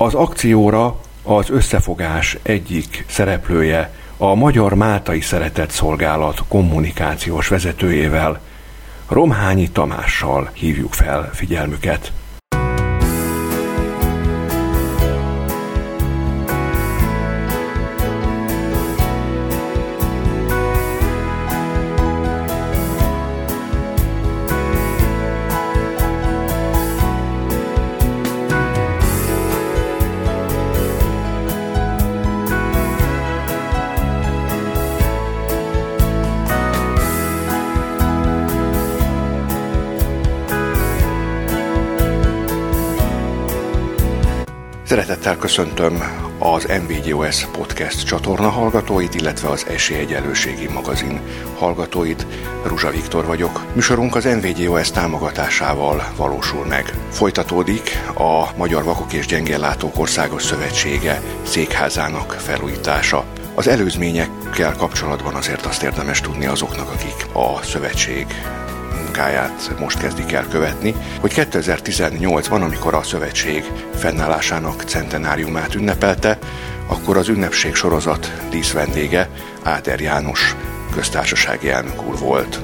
[0.00, 8.40] Az akcióra az összefogás egyik szereplője, a Magyar Máltai Szeretett Szolgálat kommunikációs vezetőjével,
[9.08, 12.12] Romhányi Tamással hívjuk fel figyelmüket.
[45.48, 46.02] Köszöntöm
[46.38, 51.20] az MVGOS Podcast csatorna hallgatóit, illetve az Esélyegyelőségi magazin
[51.58, 52.26] hallgatóit.
[52.64, 53.74] Ruzsa Viktor vagyok.
[53.74, 56.92] Műsorunk az MVGOS támogatásával valósul meg.
[57.10, 63.24] Folytatódik a Magyar Vakok és Gyengéllátók Országos Szövetsége székházának felújítása.
[63.54, 68.26] Az előzményekkel kapcsolatban azért azt érdemes tudni azoknak, akik a szövetség
[69.18, 76.38] munkáját most kezdik el követni, hogy 2018-ban, amikor a szövetség fennállásának centenáriumát ünnepelte,
[76.86, 79.28] akkor az ünnepség sorozat díszvendége
[79.62, 80.56] Áder János
[80.94, 82.60] köztársasági elnök úr volt.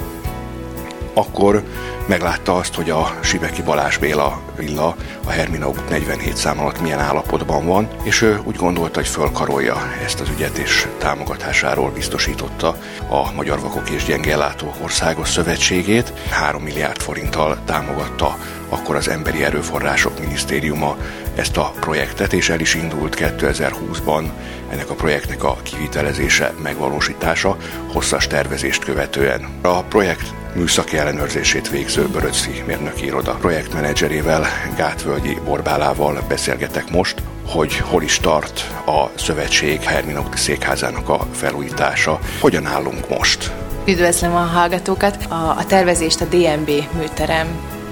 [1.15, 1.63] Akkor
[2.07, 6.99] meglátta azt, hogy a Sibeki Balázs Béla villa a Hermina út 47 szám alatt milyen
[6.99, 12.77] állapotban van, és ő úgy gondolta, hogy fölkarolja ezt az ügyet, és támogatásáról biztosította
[13.09, 16.13] a Magyar Vakok és Gyengéllátók Országos Szövetségét.
[16.31, 18.37] 3 milliárd forinttal támogatta
[18.69, 20.97] akkor az Emberi Erőforrások Minisztériuma
[21.35, 24.23] ezt a projektet, és el is indult 2020-ban
[24.71, 27.57] ennek a projektnek a kivitelezése, megvalósítása
[27.93, 29.49] hosszas tervezést követően.
[29.63, 38.03] A projekt műszaki ellenőrzését végző Böröcsi mérnöki iroda projektmenedzserével, Gátvölgyi Borbálával beszélgetek most, hogy hol
[38.03, 42.19] is tart a szövetség Herminauti székházának a felújítása.
[42.41, 43.53] Hogyan állunk most?
[43.87, 45.25] Üdvözlöm a hallgatókat!
[45.29, 47.47] A, a tervezést a DNB műterem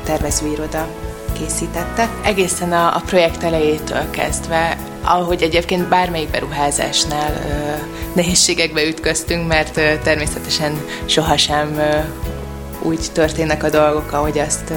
[0.04, 0.88] tervezőiroda
[1.38, 2.08] készítette.
[2.24, 9.92] Egészen a, a projekt elejétől kezdve, ahogy egyébként bármelyik beruházásnál ö, nehézségekbe ütköztünk, mert ö,
[10.02, 11.98] természetesen sohasem ö,
[12.82, 14.72] úgy történnek a dolgok, ahogy azt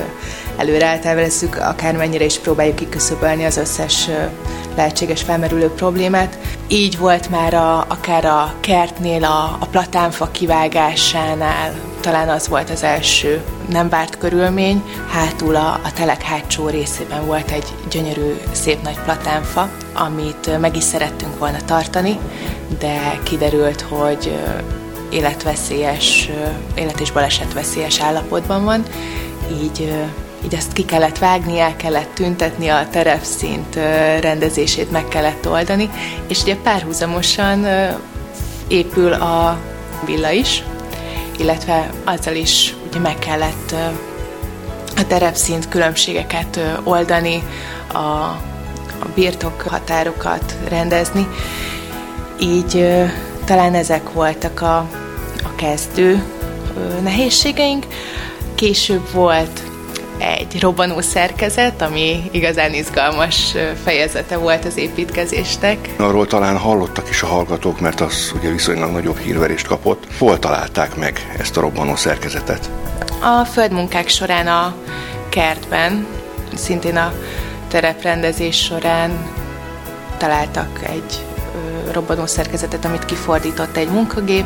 [0.57, 4.09] előre eltervezzük, akármennyire is próbáljuk kiküszöbölni az összes
[4.75, 6.37] lehetséges felmerülő problémát.
[6.67, 12.83] Így volt már a, akár a kertnél, a, a platánfa kivágásánál, talán az volt az
[12.83, 14.83] első nem várt körülmény.
[15.09, 20.83] Hátul a, a telek hátsó részében volt egy gyönyörű, szép nagy platánfa, amit meg is
[20.83, 22.19] szerettünk volna tartani,
[22.79, 24.35] de kiderült, hogy
[25.15, 26.30] életveszélyes,
[26.75, 28.84] élet- és balesetveszélyes állapotban van,
[29.62, 29.93] így
[30.45, 33.75] így ezt ki kellett vágni, el kellett tüntetni, a terepszint
[34.21, 35.89] rendezését meg kellett oldani,
[36.28, 37.65] és ugye párhuzamosan
[38.67, 39.58] épül a
[40.06, 40.63] villa is,
[41.38, 43.75] illetve azzal is ugye meg kellett
[44.97, 47.43] a terepszint különbségeket oldani,
[47.93, 51.28] a, a birtok határokat rendezni,
[52.39, 52.88] így
[53.45, 54.88] talán ezek voltak a,
[55.45, 56.23] a kezdő
[57.03, 57.86] nehézségeink.
[58.55, 59.62] Később volt
[60.17, 65.89] egy robbanó szerkezet, ami igazán izgalmas fejezete volt az építkezésnek.
[65.97, 70.03] Arról talán hallottak is a hallgatók, mert az ugye viszonylag nagyobb hírverést kapott.
[70.19, 72.69] Hol találták meg ezt a robbanó szerkezetet?
[73.21, 74.75] A földmunkák során a
[75.29, 76.05] kertben,
[76.53, 77.13] szintén a
[77.67, 79.12] tereprendezés során
[80.17, 81.25] találtak egy
[81.91, 84.45] robbanó szerkezetet, amit kifordított egy munkagép,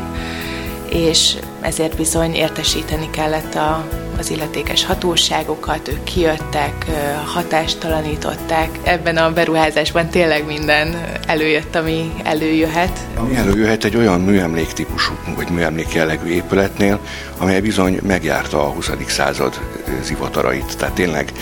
[0.90, 6.86] és ezért bizony értesíteni kellett a, az illetékes hatóságokat, ők kijöttek,
[7.24, 8.78] hatástalanították.
[8.82, 12.98] Ebben a beruházásban tényleg minden előjött, ami előjöhet.
[13.16, 17.00] Ami előjöhet egy olyan műemlék típusú, vagy műemlék jellegű épületnél,
[17.38, 18.90] amely bizony megjárta a 20.
[19.06, 19.60] század
[20.02, 20.76] zivatarait.
[20.76, 21.32] Tehát tényleg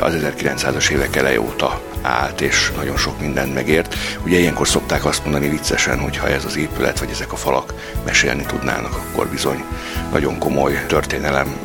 [0.00, 3.94] az 1900-as évek eleje óta állt, és nagyon sok mindent megért.
[4.24, 7.74] Ugye ilyenkor szokták azt mondani viccesen, hogy ha ez az épület, vagy ezek a falak
[8.04, 9.64] mesélni tudnának, akkor bizony
[10.12, 11.56] nagyon komoly történelem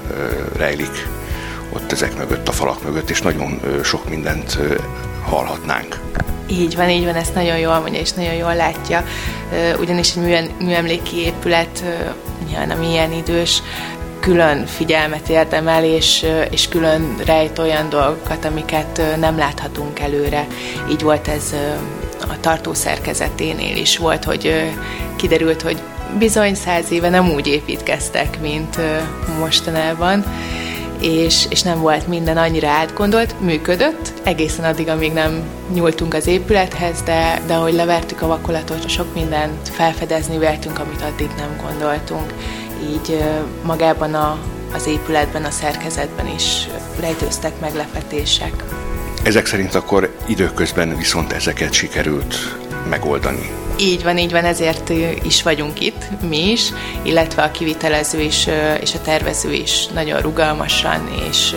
[0.58, 1.08] rejlik
[1.70, 4.58] ott ezek mögött, a falak mögött, és nagyon sok mindent
[5.24, 6.00] hallhatnánk.
[6.48, 9.06] Így van, így van, ezt nagyon jól mondja, és nagyon jól látja.
[9.80, 11.84] Ugyanis egy műemléki épület,
[12.48, 13.62] nyilván nem ilyen idős,
[14.24, 20.48] külön figyelmet érdemel, és, és külön rejt olyan dolgokat, amiket nem láthatunk előre.
[20.92, 21.56] Így volt ez
[22.22, 23.98] a tartó szerkezeténél is.
[23.98, 24.72] Volt, hogy
[25.16, 25.82] kiderült, hogy
[26.18, 28.78] bizony száz éve nem úgy építkeztek, mint
[29.40, 30.26] mostanában,
[31.02, 37.02] és, és nem volt minden annyira átgondolt, működött, egészen addig, amíg nem nyúltunk az épülethez,
[37.02, 42.34] de, de ahogy levertük a vakolatot, sok mindent felfedezni véltünk, amit addig nem gondoltunk
[42.92, 43.24] így
[43.64, 44.38] magában a,
[44.74, 46.68] az épületben, a szerkezetben is
[47.00, 48.64] rejtőztek meglepetések.
[49.24, 52.36] Ezek szerint akkor időközben viszont ezeket sikerült
[52.90, 53.52] megoldani.
[53.78, 54.90] Így van, így van, ezért
[55.24, 56.70] is vagyunk itt, mi is,
[57.02, 58.48] illetve a kivitelező is,
[58.82, 61.56] és a tervező is nagyon rugalmasan és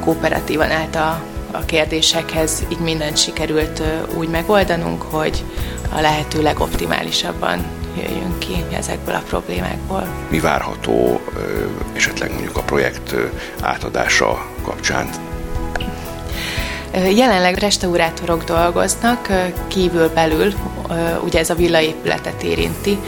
[0.00, 3.82] kooperatívan állt a, a kérdésekhez, így mindent sikerült
[4.16, 5.44] úgy megoldanunk, hogy
[5.96, 7.64] a lehető legoptimálisabban
[7.96, 10.06] jöjjünk ki ezekből a problémákból.
[10.28, 11.20] Mi várható
[11.92, 13.14] esetleg mondjuk a projekt
[13.60, 15.08] átadása kapcsán?
[17.14, 19.28] Jelenleg restaurátorok dolgoznak,
[19.68, 20.52] kívül-belül,
[21.24, 22.98] ugye ez a villaépületet érinti,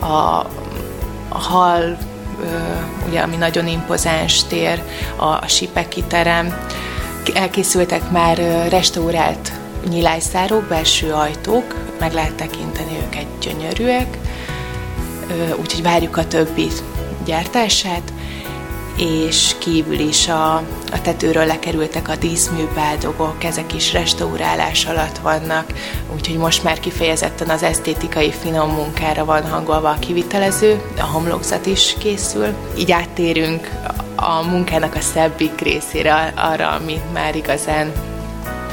[0.00, 0.46] a,
[1.28, 1.98] a hal,
[3.08, 4.82] ugye, ami nagyon impozáns tér,
[5.16, 6.68] a, a Sipeki terem,
[7.34, 9.52] elkészültek már restaurált
[9.88, 14.18] nyilászárók, belső ajtók, meg lehet tekinteni őket gyönyörűek,
[15.60, 16.68] úgyhogy várjuk a többi
[17.24, 18.12] gyártását,
[18.98, 20.54] és kívül is a,
[20.92, 25.72] a tetőről lekerültek a díszműbáldogok, ezek is restaurálás alatt vannak,
[26.14, 31.94] úgyhogy most már kifejezetten az esztétikai finom munkára van hangolva a kivitelező, a homlokzat is
[31.98, 32.54] készül.
[32.78, 33.70] Így áttérünk
[34.16, 37.92] a munkának a szebbik részére, arra, ami már igazán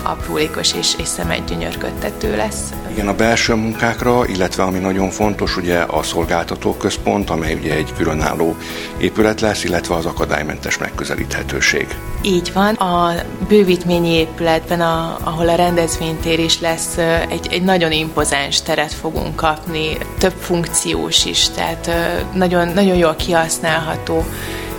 [0.05, 1.07] aprólékos és, és
[1.47, 2.73] gyönyörködtető lesz.
[2.91, 7.93] Igen, a belső munkákra, illetve ami nagyon fontos, ugye a szolgáltató központ, amely ugye egy
[7.97, 8.55] különálló
[8.97, 11.87] épület lesz, illetve az akadálymentes megközelíthetőség.
[12.21, 12.73] Így van.
[12.73, 13.13] A
[13.47, 16.97] bővítményi épületben, a, ahol a rendezvénytér is lesz,
[17.29, 21.91] egy, egy nagyon impozáns teret fogunk kapni, több funkciós is, tehát
[22.33, 24.25] nagyon, nagyon jól kihasználható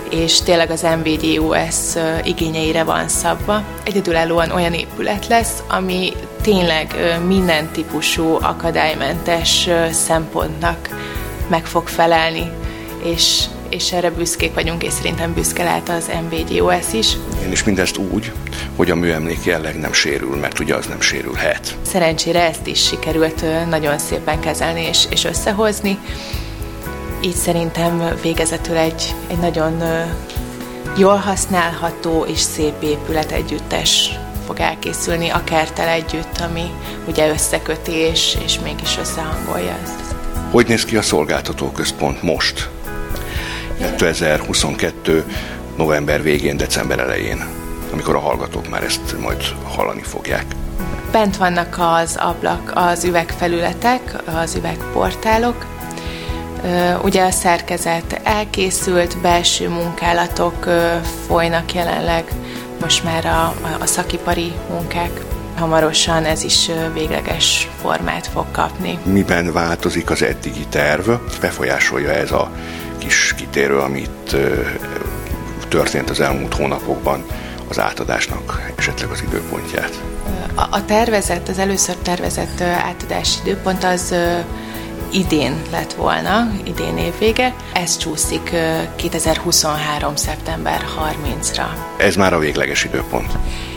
[0.09, 1.75] és tényleg az MVDOS
[2.23, 3.63] igényeire van szabva.
[3.83, 6.95] Egyedülállóan olyan épület lesz, ami tényleg
[7.27, 10.89] minden típusú akadálymentes szempontnak
[11.47, 12.51] meg fog felelni,
[13.03, 17.07] és, és erre büszkék vagyunk, és szerintem büszke lehet az MVDOS is.
[17.43, 18.31] Én is mindezt úgy,
[18.75, 21.77] hogy a műemlék jelleg nem sérül, mert ugye az nem sérülhet.
[21.81, 25.99] Szerencsére ezt is sikerült nagyon szépen kezelni és, és összehozni
[27.27, 29.83] így szerintem végezetül egy, egy nagyon
[30.97, 34.11] jól használható és szép épület együttes
[34.45, 36.71] fog elkészülni a kertel együtt, ami
[37.07, 40.15] ugye összeköti és, és mégis összehangolja ezt.
[40.51, 42.69] Hogy néz ki a szolgáltató központ most?
[43.77, 45.25] 2022.
[45.77, 47.45] november végén, december elején,
[47.91, 50.45] amikor a hallgatók már ezt majd hallani fogják.
[51.11, 55.76] Bent vannak az ablak, az üvegfelületek, az üvegportálok,
[57.03, 60.65] Ugye a szerkezet elkészült, belső munkálatok
[61.27, 62.23] folynak jelenleg,
[62.81, 65.09] most már a, a szakipari munkák
[65.57, 68.99] hamarosan ez is végleges formát fog kapni.
[69.03, 71.09] Miben változik az eddigi terv?
[71.41, 72.51] Befolyásolja ez a
[72.97, 74.35] kis kitérő, amit
[75.67, 77.25] történt az elmúlt hónapokban
[77.67, 80.01] az átadásnak esetleg az időpontját?
[80.55, 84.15] A, a tervezett, az először tervezett átadási időpont az
[85.11, 87.53] idén lett volna, idén évvége.
[87.73, 88.55] Ez csúszik
[88.95, 90.15] 2023.
[90.15, 91.65] szeptember 30-ra.
[91.97, 93.31] Ez már a végleges időpont.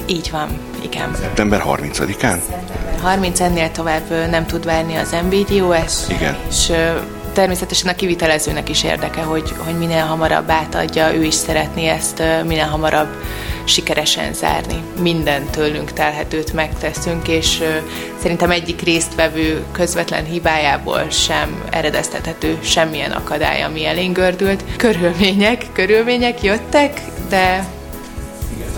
[0.06, 0.48] Így van,
[0.82, 1.14] igen.
[1.20, 2.38] Szeptember 30-án?
[3.02, 6.08] 30 ennél tovább nem tud várni az MBDOS.
[6.08, 6.36] Igen.
[6.48, 6.72] És
[7.32, 12.66] természetesen a kivitelezőnek is érdeke, hogy, hogy minél hamarabb átadja, ő is szeretné ezt minél
[12.66, 13.08] hamarabb
[13.64, 14.82] sikeresen zárni.
[15.00, 17.62] Minden tőlünk telhetőt megteszünk, és
[18.22, 24.64] szerintem egyik résztvevő közvetlen hibájából sem eredeztethető semmilyen akadály, ami elénk gördült.
[24.76, 27.78] Körülmények, körülmények jöttek, de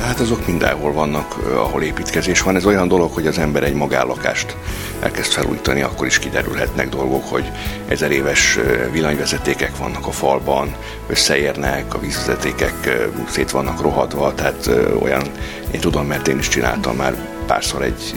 [0.01, 2.57] Hát azok mindenhol vannak, ahol építkezés van.
[2.57, 4.57] Ez olyan dolog, hogy az ember egy magállakást
[5.01, 7.51] elkezd felújítani, akkor is kiderülhetnek dolgok, hogy
[7.89, 8.59] ezer éves
[8.93, 10.75] villanyvezetékek vannak a falban,
[11.07, 14.71] összeérnek, a vízvezetékek szét vannak rohadva, tehát
[15.03, 15.23] olyan,
[15.71, 17.15] én tudom, mert én is csináltam már
[17.47, 18.15] párszor egy,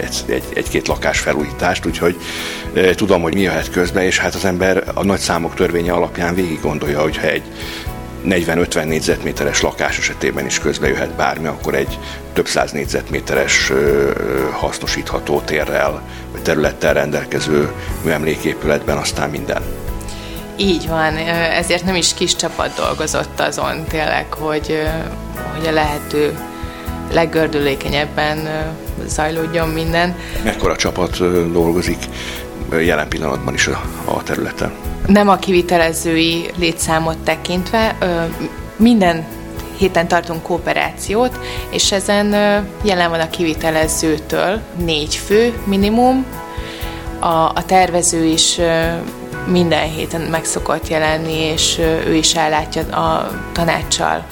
[0.00, 2.16] egy, egy, egy-két lakás felújítást, úgyhogy
[2.94, 6.60] tudom, hogy mi jöhet közbe, és hát az ember a nagy számok törvénye alapján végig
[6.60, 7.42] gondolja, hogyha egy
[8.28, 11.98] 40-50 négyzetméteres lakás esetében is közbe jöhet bármi, akkor egy
[12.32, 13.72] több száz négyzetméteres
[14.52, 16.02] hasznosítható térrel
[16.32, 17.72] vagy területtel rendelkező
[18.04, 19.62] műemléképületben aztán minden.
[20.56, 24.82] Így van, ezért nem is kis csapat dolgozott azon tényleg, hogy,
[25.56, 26.38] hogy a lehető
[27.12, 28.48] leggördülékenyebben
[29.06, 30.16] zajlódjon minden.
[30.44, 31.18] Mekkora csapat
[31.52, 31.98] dolgozik
[32.70, 34.72] jelen pillanatban is a, a területen?
[35.08, 37.96] nem a kivitelezői létszámot tekintve,
[38.76, 39.24] minden
[39.78, 41.40] héten tartunk kooperációt,
[41.70, 42.26] és ezen
[42.82, 46.24] jelen van a kivitelezőtől négy fő minimum,
[47.18, 48.60] a, a tervező is
[49.46, 54.26] minden héten meg szokott jelenni, és ő is ellátja a tanácssal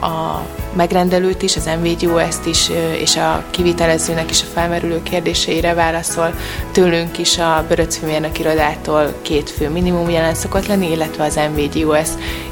[0.00, 0.40] a
[0.76, 2.70] megrendelőt is, az MVGO-ezt is,
[3.00, 6.34] és a kivitelezőnek is a felmerülő kérdéseire válaszol.
[6.72, 12.08] Tőlünk is a Böröcfőmérnök irodától két fő minimum jelen szokott lenni, illetve az MVGOS,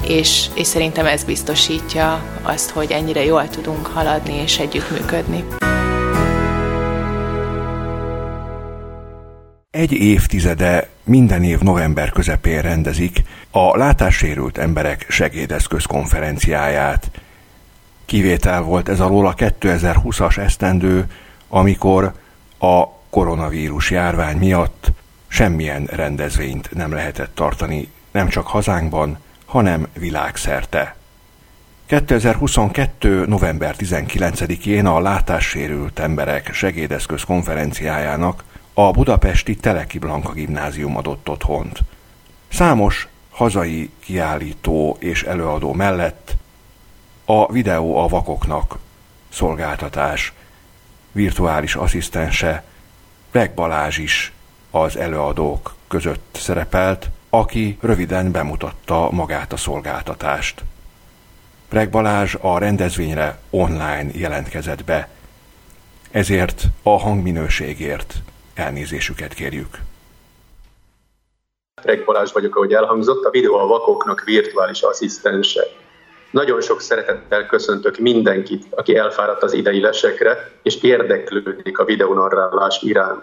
[0.07, 5.45] és, és szerintem ez biztosítja azt, hogy ennyire jól tudunk haladni és együttműködni.
[9.71, 17.11] Egy évtizede minden év november közepén rendezik a látássérült emberek segédeszköz konferenciáját.
[18.13, 21.07] Kivétel volt ez alól a 2020-as esztendő,
[21.49, 22.13] amikor
[22.59, 24.93] a koronavírus járvány miatt
[25.29, 30.97] semmilyen rendezvényt nem lehetett tartani, nem csak hazánkban, hanem világszerte.
[31.87, 33.27] 2022.
[33.27, 38.45] november 19-én a látássérült emberek segédeszköz konferenciájának
[38.75, 41.79] a budapesti Teleki Blanka gimnázium adott otthont.
[42.49, 46.41] Számos hazai kiállító és előadó mellett
[47.25, 48.79] a videó a vakoknak
[49.29, 50.33] szolgáltatás
[51.13, 52.65] virtuális asszisztense
[53.31, 54.33] Reg Balázs is
[54.71, 60.63] az előadók között szerepelt, aki röviden bemutatta magát a szolgáltatást.
[61.69, 65.09] Reg Balázs a rendezvényre online jelentkezett be,
[66.11, 68.15] ezért a hangminőségért
[68.55, 69.79] elnézésüket kérjük.
[71.83, 75.63] Reg Balázs vagyok, ahogy elhangzott, a videó a vakoknak virtuális asszisztense.
[76.33, 83.23] Nagyon sok szeretettel köszöntök mindenkit, aki elfáradt az idei lesekre, és érdeklődik a videonarrálás iránt.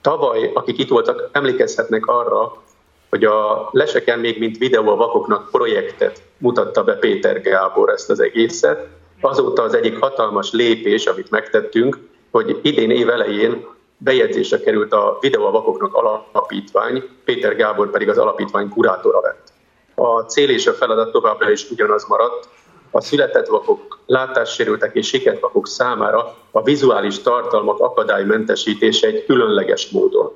[0.00, 2.62] Tavaly, akik itt voltak, emlékezhetnek arra,
[3.10, 8.20] hogy a leseken még mint videó a vakoknak projektet mutatta be Péter Gábor ezt az
[8.20, 8.86] egészet.
[9.20, 11.98] Azóta az egyik hatalmas lépés, amit megtettünk,
[12.30, 18.18] hogy idén év elején bejegyzésre került a Videó a Vakoknak alapítvány, Péter Gábor pedig az
[18.18, 19.49] alapítvány kurátora lett
[19.94, 22.48] a cél és a feladat továbbra is ugyanaz maradt.
[22.90, 30.32] A született vakok, látássérültek és siket vakok számára a vizuális tartalmak akadálymentesítése egy különleges módon.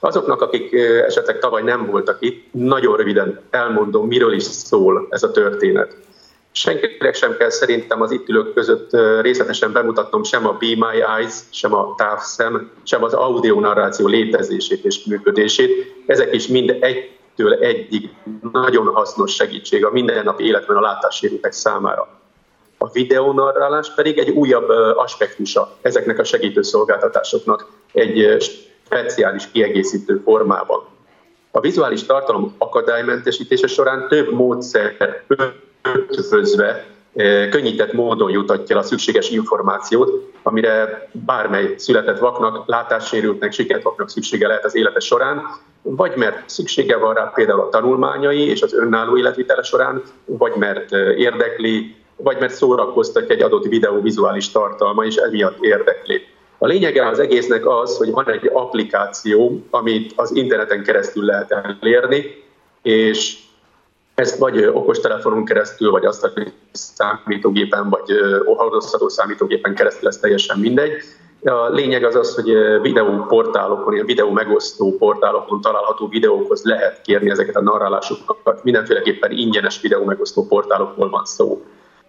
[0.00, 0.72] Azoknak, akik
[1.06, 5.96] esetleg tavaly nem voltak itt, nagyon röviden elmondom, miről is szól ez a történet.
[6.52, 11.34] Senkinek sem kell szerintem az itt ülők között részletesen bemutatnom sem a Be My Eyes,
[11.50, 15.94] sem a távszem, sem az audionarráció létezését és működését.
[16.06, 17.10] Ezek is mind egy
[17.40, 18.10] től egyig
[18.52, 22.08] nagyon hasznos segítség a mindennapi életben a látássérültek számára.
[22.78, 30.84] A videónarrálás pedig egy újabb aspektusa ezeknek a segítő szolgáltatásoknak egy speciális kiegészítő formában.
[31.50, 35.22] A vizuális tartalom akadálymentesítése során több módszer
[36.08, 36.86] ötvözve
[37.50, 44.64] könnyített módon jutatja a szükséges információt, amire bármely született vaknak, látássérültnek, sikert vaknak szüksége lehet
[44.64, 45.42] az élete során,
[45.82, 50.92] vagy mert szüksége van rá például a tanulmányai és az önálló életvitele során, vagy mert
[51.16, 56.20] érdekli, vagy mert szórakoztatja egy adott videó vizuális tartalma, és emiatt érdekli.
[56.58, 62.44] A lényege az egésznek az, hogy van egy applikáció, amit az interneten keresztül lehet elérni,
[62.82, 63.38] és
[64.14, 66.32] ezt vagy okostelefonon keresztül, vagy azt a
[66.72, 68.10] számítógépen, vagy
[68.44, 70.92] hordozható számítógépen keresztül, ez teljesen mindegy.
[71.44, 77.62] A lényeg az az, hogy videóportálokon, videó megosztó portálokon található videókhoz lehet kérni ezeket a
[77.62, 78.64] narrálásokat.
[78.64, 81.64] Mindenféleképpen ingyenes videó megosztó portálokról van szó.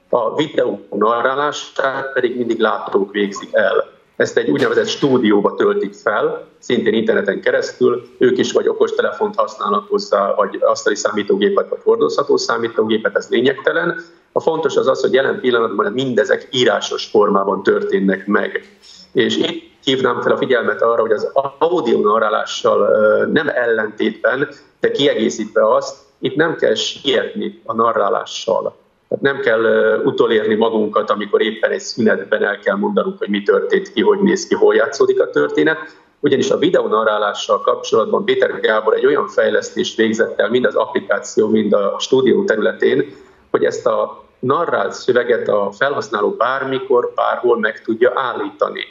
[0.09, 4.00] A videó narrálását pedig mindig látók végzik el.
[4.21, 10.33] Ezt egy úgynevezett stúdióba töltik fel, szintén interneten keresztül, ők is vagy okostelefont használnak hozzá,
[10.35, 14.03] vagy asztali számítógépet, vagy hordozható számítógépet, ez lényegtelen.
[14.31, 18.77] A fontos az az, hogy jelen pillanatban mindezek írásos formában történnek meg.
[19.11, 22.89] És itt hívnám fel a figyelmet arra, hogy az audio narrálással
[23.25, 24.49] nem ellentétben,
[24.79, 28.75] de kiegészítve azt, itt nem kell sietni a narrálással.
[29.19, 29.63] Nem kell
[30.03, 34.47] utolérni magunkat, amikor éppen egy szünetben el kell mondanunk, hogy mi történt ki, hogy néz
[34.47, 35.77] ki, hol játszódik a történet.
[36.19, 41.73] Ugyanis a videonarrálással kapcsolatban Péter Gábor egy olyan fejlesztést végzett el mind az applikáció, mind
[41.73, 43.13] a stúdió területén,
[43.51, 48.83] hogy ezt a narrált szöveget a felhasználó bármikor, bárhol meg tudja állítani.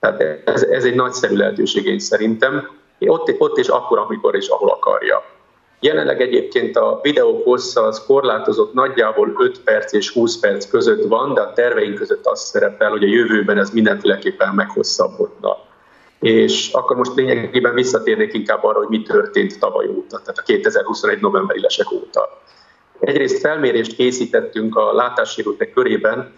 [0.00, 2.70] Tehát ez, ez egy nagyszerű lehetőség én szerintem.
[2.98, 5.22] Ott, ott és akkor, amikor és ahol akarja.
[5.80, 11.34] Jelenleg egyébként a videó hossza az korlátozott nagyjából 5 perc és 20 perc között van,
[11.34, 15.56] de a terveink között az szerepel, hogy a jövőben ez mindenféleképpen meghosszabbodna.
[16.20, 21.20] És akkor most lényegében visszatérnék inkább arra, hogy mi történt tavaly óta, tehát a 2021
[21.20, 22.40] novemberi lesek óta.
[23.00, 26.34] Egyrészt felmérést készítettünk a látássérültek körében,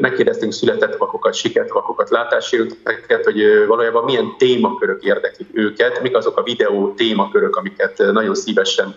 [0.00, 6.42] megkérdeztünk született vakokat, siket vakokat, látássérülteket, hogy valójában milyen témakörök érdeklik őket, mik azok a
[6.42, 8.94] videó témakörök, amiket nagyon szívesen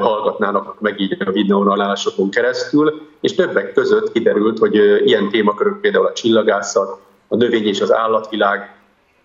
[0.00, 4.74] hallgatnának meg így a videónalásokon keresztül, és többek között kiderült, hogy
[5.06, 8.74] ilyen témakörök például a csillagászat, a növény és az állatvilág,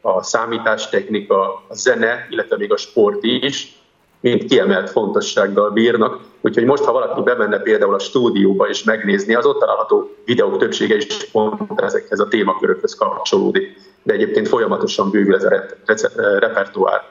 [0.02, 3.85] a számítástechnika, a zene, illetve még a sport is,
[4.26, 6.20] mind kiemelt fontossággal bírnak.
[6.42, 10.96] Úgyhogy most, ha valaki bemenne például a stúdióba és megnézni, az ott található videók többsége
[10.96, 13.78] is pont ezekhez a témakörökhöz kapcsolódik.
[14.04, 15.50] De egyébként folyamatosan bővül ez a
[16.40, 17.02] repertoár.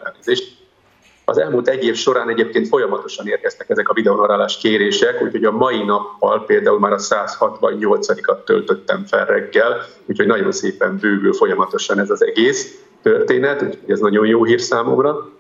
[1.25, 5.85] Az elmúlt egy év során egyébként folyamatosan érkeztek ezek a videonarrálás kérések, úgyhogy a mai
[5.85, 12.25] nappal például már a 168-at töltöttem fel reggel, úgyhogy nagyon szépen bővül folyamatosan ez az
[12.25, 15.33] egész történet, úgyhogy ez nagyon jó hír számomra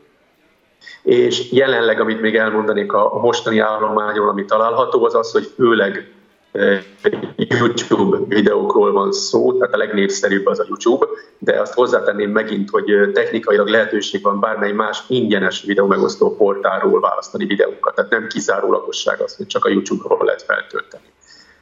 [1.04, 6.12] és jelenleg, amit még elmondanék a, mostani állományon, ami található, az az, hogy főleg
[6.52, 6.82] eh,
[7.36, 11.06] YouTube videókról van szó, tehát a legnépszerűbb az a YouTube,
[11.38, 17.00] de azt hozzátenném megint, hogy eh, technikailag lehetőség van bármely más ingyenes videó megosztó portálról
[17.00, 21.13] választani videókat, tehát nem kizárólagosság az, hogy csak a YouTube-ról lehet feltölteni.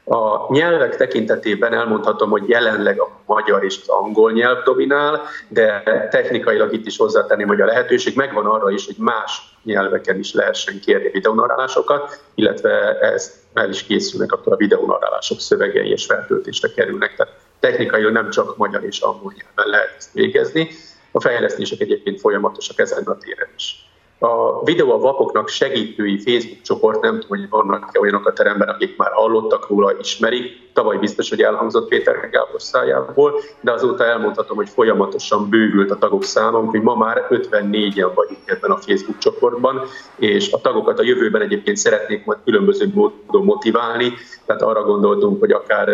[0.04, 6.72] A nyelvek tekintetében elmondhatom, hogy jelenleg a magyar és az angol nyelv dominál, de technikailag
[6.72, 11.08] itt is hozzátenném, hogy a lehetőség megvan arra is, hogy más nyelveken is lehessen kérni
[11.08, 17.14] videonarrálásokat, illetve ezt el is készülnek, akkor a videonarrálások szövegei és feltöltésre kerülnek.
[17.16, 20.68] Tehát technikailag nem csak magyar és angol nyelven lehet ezt végezni.
[21.12, 23.91] A fejlesztések egyébként folyamatosak ezen a téren is
[24.22, 28.96] a videó a vapoknak segítői Facebook csoport, nem tudom, hogy vannak-e olyanok a teremben, akik
[28.96, 30.70] már hallottak róla, ismerik.
[30.72, 36.24] Tavaly biztos, hogy elhangzott Péter Gábor szájából, de azóta elmondhatom, hogy folyamatosan bővült a tagok
[36.24, 39.82] száma, hogy ma már 54-en vagyunk ebben a Facebook csoportban,
[40.16, 44.12] és a tagokat a jövőben egyébként szeretnék majd különböző módon motiválni,
[44.46, 45.88] tehát arra gondoltunk, hogy akár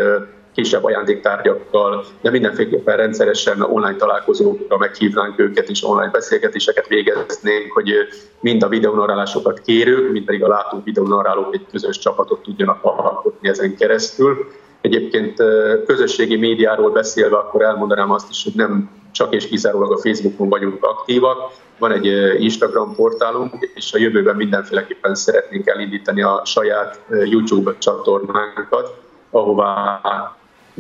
[0.59, 7.93] kisebb ajándéktárgyakkal, de mindenféleképpen rendszeresen online találkozókra meghívnánk őket, és online beszélgetéseket végeznénk, hogy
[8.41, 13.77] mind a videónarálásokat kérők, mind pedig a látó videónarálók egy közös csapatot tudjanak alkotni ezen
[13.77, 14.51] keresztül.
[14.81, 15.43] Egyébként
[15.87, 20.85] közösségi médiáról beszélve, akkor elmondanám azt is, hogy nem csak és kizárólag a Facebookon vagyunk
[20.85, 21.39] aktívak,
[21.79, 22.07] van egy
[22.43, 28.95] Instagram portálunk, és a jövőben mindenféleképpen szeretnénk elindítani a saját YouTube csatornánkat,
[29.31, 30.01] ahová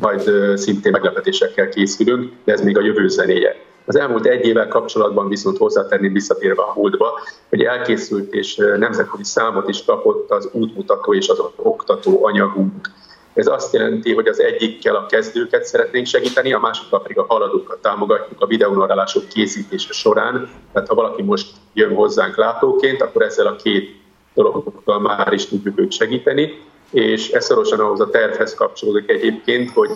[0.01, 3.57] majd szintén meglepetésekkel készülünk, de ez még a jövő zenéje.
[3.85, 9.69] Az elmúlt egy évvel kapcsolatban viszont hozzátenném visszatérve a múltba, hogy elkészült és nemzetközi számot
[9.69, 12.91] is kapott az útmutató és az oktató anyagunk.
[13.35, 17.79] Ez azt jelenti, hogy az egyikkel a kezdőket szeretnénk segíteni, a másikkal pedig a haladókat
[17.79, 20.49] támogatjuk a videónorrálások készítése során.
[20.73, 23.97] Tehát ha valaki most jön hozzánk látóként, akkor ezzel a két
[24.35, 29.91] dologgal már is tudjuk őt segíteni és ez szorosan ahhoz a tervhez kapcsolódik egyébként, hogy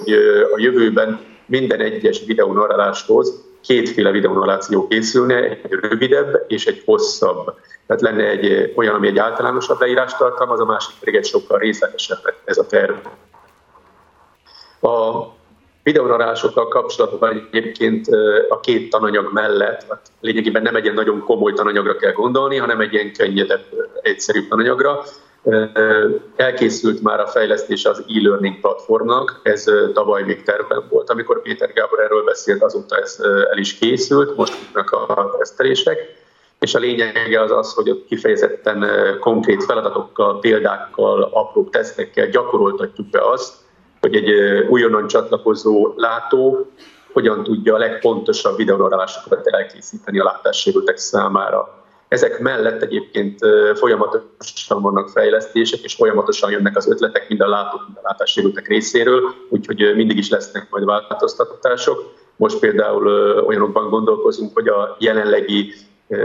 [0.54, 7.54] a jövőben minden egyes videónarráláshoz kétféle videónarráció készülne, egy rövidebb és egy hosszabb.
[7.86, 12.34] Tehát lenne egy olyan, ami egy általánosabb leírást tartalmaz, a másik pedig egy sokkal részletesebb
[12.44, 12.94] ez a terv.
[14.80, 15.26] A
[15.82, 18.06] videónarásokkal kapcsolatban egyébként
[18.48, 22.80] a két tananyag mellett, hát lényegében nem egy ilyen nagyon komoly tananyagra kell gondolni, hanem
[22.80, 23.64] egy ilyen könnyedebb,
[24.02, 25.02] egyszerűbb tananyagra.
[26.36, 32.00] Elkészült már a fejlesztés az e-learning platformnak, ez tavaly még tervben volt, amikor Péter Gábor
[32.00, 33.16] erről beszélt, azóta ez
[33.50, 34.54] el is készült, most
[34.90, 35.98] a tesztelések,
[36.58, 38.86] és a lényege az az, hogy kifejezetten
[39.20, 43.54] konkrét feladatokkal, példákkal, apró tesztekkel gyakoroltatjuk be azt,
[44.00, 44.30] hogy egy
[44.68, 46.70] újonnan csatlakozó látó
[47.12, 51.81] hogyan tudja a legpontosabb videónarálásokat elkészíteni a látássérültek számára.
[52.12, 53.38] Ezek mellett egyébként
[53.74, 59.34] folyamatosan vannak fejlesztések, és folyamatosan jönnek az ötletek mind a látók, mind a látássérültek részéről,
[59.48, 62.12] úgyhogy mindig is lesznek majd változtatások.
[62.36, 63.06] Most például
[63.46, 65.72] olyanokban gondolkozunk, hogy a jelenlegi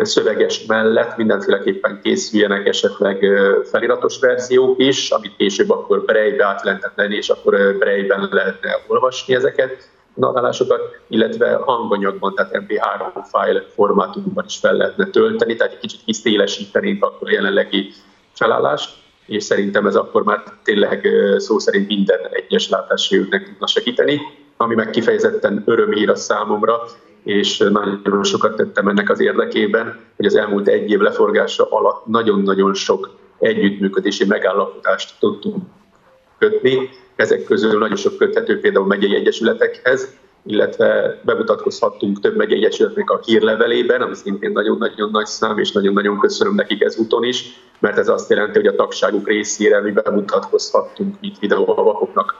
[0.01, 3.25] szöveges mellett mindenféleképpen készüljenek esetleg
[3.63, 9.35] feliratos verziók is, amit később akkor Braille-be át lehetett lenni, és akkor Braille-ben lehetne olvasni
[9.35, 15.99] ezeket narrálásokat, illetve hanganyagban, tehát MP3 file formátumban is fel lehetne tölteni, tehát egy kicsit
[16.05, 17.91] kiszélesítenénk akkor a jelenlegi
[18.33, 18.95] felállást,
[19.25, 21.07] és szerintem ez akkor már tényleg
[21.37, 24.21] szó szerint minden egyes látássérültnek tudna segíteni,
[24.57, 26.79] ami meg kifejezetten örömhír a számomra,
[27.23, 27.57] és
[28.03, 33.09] nagyon sokat tettem ennek az érdekében, hogy az elmúlt egy év leforgása alatt nagyon-nagyon sok
[33.39, 35.63] együttműködési megállapodást tudtunk
[36.39, 36.89] kötni.
[37.15, 40.15] Ezek közül nagyon sok köthető például megyei egyesületekhez,
[40.45, 46.55] illetve bemutatkozhattunk több megyei egyesületnek a hírlevelében, ami szintén nagyon-nagyon nagy szám, és nagyon-nagyon köszönöm
[46.55, 52.35] nekik ezúton is, mert ez azt jelenti, hogy a tagságuk részére mi bemutatkozhattunk, mint videóalapoknak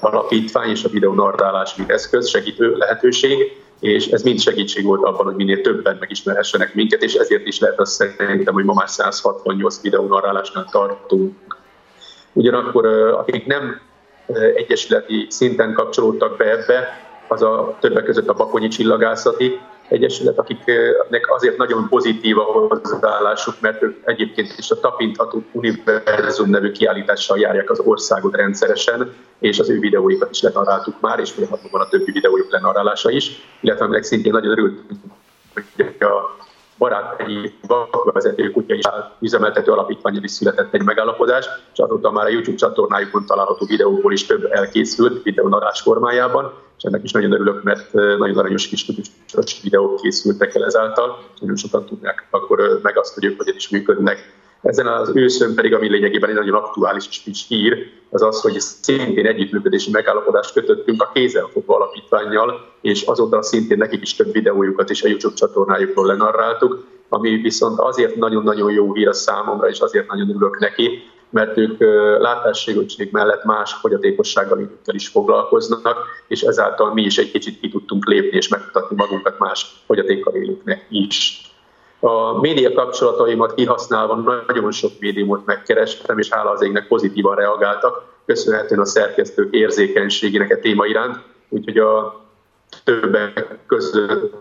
[0.00, 5.24] alapítvány és a videó narrálás mint eszköz, segítő lehetőség, és ez mind segítség volt abban,
[5.26, 9.80] hogy minél többen megismerhessenek minket, és ezért is lehet azt szerintem, hogy ma már 168
[9.80, 11.53] videó narrálásnál tartunk.
[12.34, 13.80] Ugyanakkor akik nem
[14.54, 21.56] egyesületi szinten kapcsolódtak be ebbe, az a többek között a Bakonyi Csillagászati Egyesület, akiknek azért
[21.56, 27.80] nagyon pozitív a hozzáállásuk, mert ők egyébként is a tapintható univerzum nevű kiállítással járják az
[27.80, 32.50] országot rendszeresen, és az ő videóikat is lenaráltuk már, és folyamatban van a többi videójuk
[32.50, 33.30] lenarrálása is,
[33.60, 35.00] illetve aminek szintén nagyon örültünk,
[35.54, 35.64] hogy
[36.00, 36.43] a
[36.84, 38.84] baráthelyi vakvezető kutya is
[39.20, 44.26] üzemeltető alapítványra is született egy megállapodás, és azóta már a YouTube csatornájukon található videóból is
[44.26, 48.86] több elkészült videónarás formájában, és ennek is nagyon örülök, mert nagyon aranyos kis
[49.62, 53.68] videók készültek el ezáltal, és nagyon sokan tudják akkor meg azt, hogy ők hogyan is
[53.68, 54.42] működnek.
[54.64, 59.26] Ezen az őszön pedig, ami lényegében egy nagyon aktuális és hír, az az, hogy szintén
[59.26, 65.08] együttműködési megállapodást kötöttünk a Kézzelfogó Alapítványjal, és azóta szintén nekik is több videójukat is a
[65.08, 70.58] YouTube csatornájukról lenarráltuk, ami viszont azért nagyon-nagyon jó hír a számomra, és azért nagyon örülök
[70.58, 71.80] neki, mert ők
[72.20, 75.98] látássérültség mellett más fogyatékossággal is foglalkoznak,
[76.28, 80.86] és ezáltal mi is egy kicsit ki tudtunk lépni és megmutatni magunkat más fogyatékkal élőknek
[80.90, 81.48] is.
[82.06, 88.80] A média kapcsolataimat kihasználva nagyon sok médiumot megkerestem, és hála az égnek pozitívan reagáltak, köszönhetően
[88.80, 92.20] a szerkesztők érzékenységének a téma iránt, úgyhogy a
[92.84, 94.34] többek között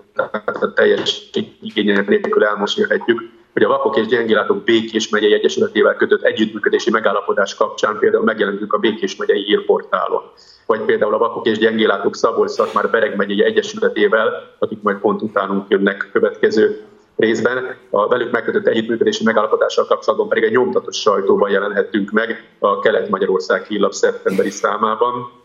[0.60, 1.30] a teljes
[1.62, 3.22] igények nélkül elmosélhetjük,
[3.54, 8.78] hogy a Vakok és Gyengélátok Békés megyei Egyesületével kötött együttműködési megállapodás kapcsán például megjelentünk a
[8.78, 10.22] Békés megyei hírportálon.
[10.66, 15.66] Vagy például a Vakok és Gyengélátok szabolcs már Bereg megyei Egyesületével, akik majd pont utánunk
[15.70, 16.86] jönnek következő
[17.16, 17.76] részben.
[17.90, 23.92] A velük megkötött együttműködési megállapodással kapcsolatban pedig egy nyomtatott sajtóban jelenhettünk meg a Kelet-Magyarország hírlap
[23.92, 25.42] szeptemberi számában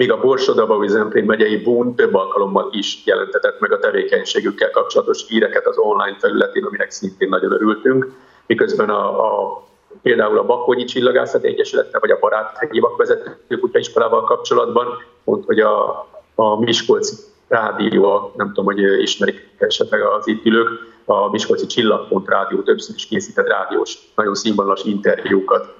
[0.00, 5.66] míg a Borsodaba Zemplén megyei Bún több alkalommal is jelentetett meg a tevékenységükkel kapcsolatos híreket
[5.66, 8.12] az online felületén, aminek szintén nagyon örültünk,
[8.46, 9.62] miközben a, a
[10.02, 14.86] például a Bakonyi Csillagászat Egyesülettel, vagy a Baráthegyi Vakvezető Kutyaiskolával kapcsolatban,
[15.24, 17.14] pont, hogy a, a Miskolci
[17.50, 20.68] rádió, nem tudom, hogy ismerik esetleg az itt ülők,
[21.04, 25.74] a Miskolci Csillagpont rádió többször is készített rádiós, nagyon színvonalas interjúkat,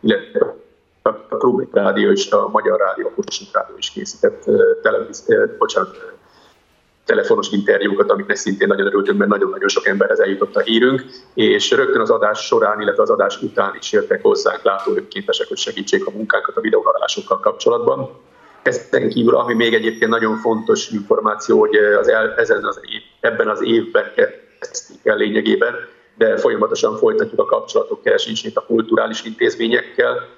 [0.00, 0.56] illetve
[1.02, 4.44] a Klublik Rádió és a Magyar Rádió, a Kossuth Rádió is készített
[4.82, 6.18] televíz, bocsánat,
[7.04, 11.04] telefonos interjúkat, amiknek szintén nagyon örültünk, mert nagyon-nagyon sok emberhez eljutott a hírünk,
[11.34, 15.56] és rögtön az adás során, illetve az adás után is jöttek hozzánk látók képesek, hogy
[15.56, 18.10] segítsék a munkánkat a videónarálásokkal kapcsolatban.
[18.62, 23.48] Ezen kívül, ami még egyébként nagyon fontos információ, hogy az el, ezen az év, ebben
[23.48, 24.04] az évben
[24.60, 25.74] kezdték el lényegében,
[26.16, 30.28] de folyamatosan folytatjuk a kapcsolatok keresését a kulturális intézményekkel,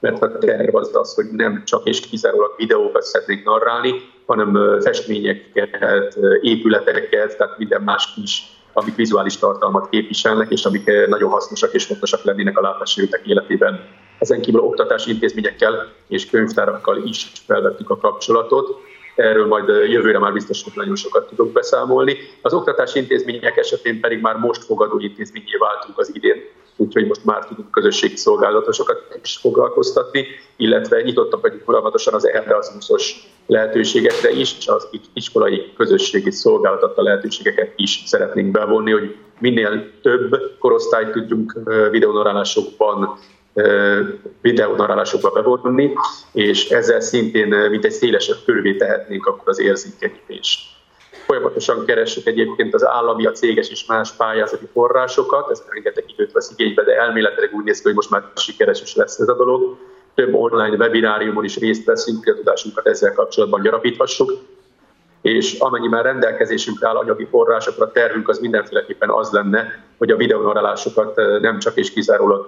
[0.00, 3.94] mert a terv az az, hogy nem csak és kizárólag videókat szeretnénk narrálni,
[4.26, 8.42] hanem festményeket, épületeket, tehát minden más is,
[8.72, 13.88] amik vizuális tartalmat képviselnek, és amik nagyon hasznosak és fontosak lennének a látássérültek életében.
[14.18, 18.80] Ezen kívül oktatási intézményekkel és könyvtárakkal is felvettük a kapcsolatot.
[19.14, 22.16] Erről majd jövőre már biztos, hogy nagyon sokat tudok beszámolni.
[22.42, 26.44] Az oktatási intézmények esetén pedig már most fogadó intézményé váltunk az idén,
[26.76, 34.30] úgyhogy most már tudunk közösségi szolgálatosokat is foglalkoztatni, illetve nyitottak vagyunk folyamatosan az Erasmusos lehetőségekre
[34.30, 41.58] is, az iskolai közösségi szolgáltatta lehetőségeket is szeretnénk bevonni, hogy minél több korosztályt tudjunk
[41.90, 43.18] videónorálásokban
[44.42, 45.92] videónarálásokba bevonni,
[46.32, 50.74] és ezzel szintén mint egy szélesebb körülvé tehetnénk akkor az érzékenyítést.
[51.26, 56.52] Folyamatosan keressük egyébként az állami, a céges és más pályázati forrásokat, ez rengeteg időt vesz
[56.56, 59.76] igénybe, de elméletileg úgy néz ki, hogy most már sikeres is lesz ez a dolog.
[60.14, 64.32] Több online webináriumon is részt veszünk, hogy a tudásunkat ezzel kapcsolatban gyarapíthassuk,
[65.22, 71.16] és amennyiben rendelkezésünkre áll anyagi forrásokra, a tervünk az mindenféleképpen az lenne, hogy a videónarálásokat
[71.40, 72.46] nem csak és kizárólag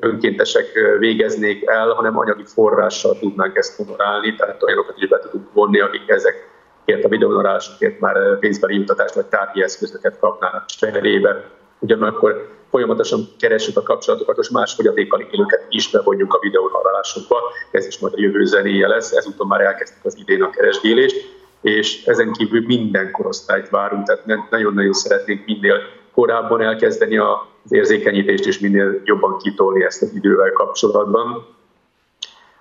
[0.00, 5.80] önkéntesek végeznék el, hanem anyagi forrással tudnánk ezt honorálni, tehát olyanokat is be tudunk vonni,
[5.80, 11.50] akik ezekért a videónorálásokért már pénzbeli jutatást vagy tárgyi eszközöket kapnának cserébe.
[11.78, 17.38] Ugyanakkor folyamatosan keresünk a kapcsolatokat, és más fogyatékkal élőket is bevonjuk a videónorálásokba.
[17.70, 21.16] Ez is majd a jövő zenéje lesz, ezúton már elkezdtük az idén a keresgélést,
[21.60, 25.80] és ezen kívül minden korosztályt várunk, tehát nagyon-nagyon szeretnénk minél
[26.14, 31.46] korábban elkezdeni az érzékenyítést, és minél jobban kitolni ezt az idővel kapcsolatban.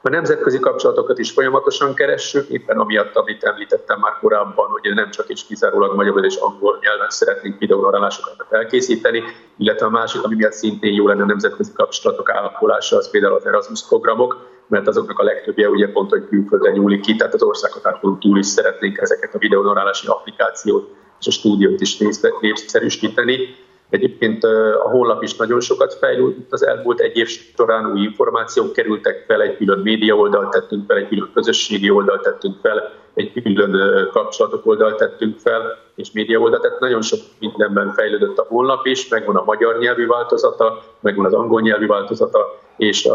[0.06, 5.30] A nemzetközi kapcsolatokat is folyamatosan keressük, éppen amiatt, amit említettem már korábban, hogy nem csak
[5.30, 9.24] és kizárólag magyarul és angol nyelven szeretnénk videónarálásokat elkészíteni,
[9.58, 13.46] illetve a másik, ami miatt szintén jó lenne a nemzetközi kapcsolatok állapolása, az például az
[13.46, 18.20] Erasmus programok, mert azoknak a legtöbbje ugye pont, hogy külföldre nyúlik ki, tehát az országhatárokon
[18.20, 21.98] túl is szeretnénk ezeket a videónarálási applikációt és a stúdiót is
[22.42, 23.56] népszerűsíteni.
[23.94, 26.52] Egyébként a honlap is nagyon sokat fejlődött.
[26.52, 30.98] Az elmúlt egy év során, új információk kerültek fel, egy külön média oldalt tettünk fel,
[30.98, 36.62] egy külön közösségi oldalt tettünk fel, egy külön kapcsolatok oldalt tettünk fel, és média oldalt,
[36.62, 41.34] tehát nagyon sok mindenben fejlődött a honlap is, megvan a magyar nyelvű változata, megvan az
[41.34, 43.06] angol nyelvű változata, és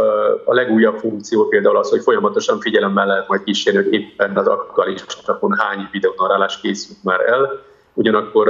[0.44, 5.04] a legújabb funkció például az, hogy folyamatosan figyelemmel lehet majd kísérni, hogy éppen az aktuális
[5.56, 7.62] hány videónarálás készült már el,
[7.94, 8.48] ugyanakkor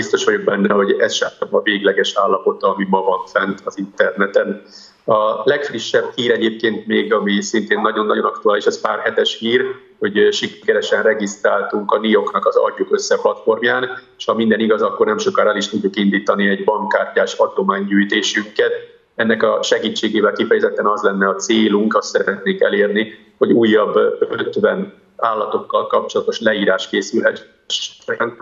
[0.00, 4.62] biztos vagyok benne, hogy ez sem a végleges állapota, ami ma van fent az interneten.
[5.04, 9.64] A legfrissebb hír egyébként még, ami szintén nagyon-nagyon aktuális, ez pár hetes hír,
[9.98, 13.88] hogy sikeresen regisztráltunk a NIOK-nak az Adjuk Össze platformján,
[14.18, 18.72] és ha minden igaz, akkor nem sokára el is tudjuk indítani egy bankkártyás adománygyűjtésünket.
[19.14, 23.96] Ennek a segítségével kifejezetten az lenne a célunk, azt szeretnénk elérni, hogy újabb
[24.30, 28.36] 50 állatokkal kapcsolatos leírás készülhessen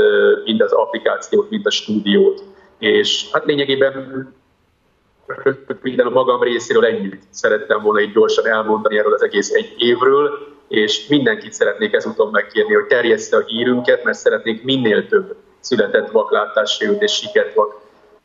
[0.44, 2.42] mind az applikációt, mind a stúdiót.
[2.78, 4.26] És hát lényegében
[5.82, 10.38] minden a magam részéről ennyit szerettem volna egy gyorsan elmondani erről az egész egy évről,
[10.68, 17.02] és mindenkit szeretnék ezúton megkérni, hogy terjessze a hírünket, mert szeretnék minél több született vaklátássérült
[17.02, 17.80] és sikert vak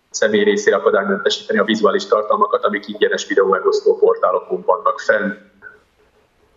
[0.09, 5.31] személy részére akadálymentesíteni a vizuális tartalmakat, amik ingyenes videómegosztó portálokon vannak fenn.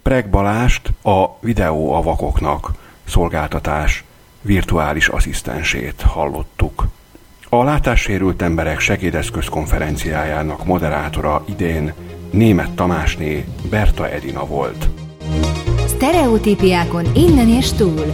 [0.03, 2.71] Preg Balást a videóavakoknak
[3.05, 4.06] szolgáltatás
[4.47, 6.87] virtuális asszisztensét hallottuk.
[7.49, 11.93] A látássérült emberek segédeszköz konferenciájának moderátora idén
[12.31, 14.89] német Tamásné Berta Edina volt.
[15.87, 18.05] Stereotípiákon innen és túl.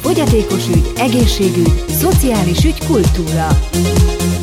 [0.00, 3.48] Fogyatékos ügy, egészségügy, szociális ügy, kultúra.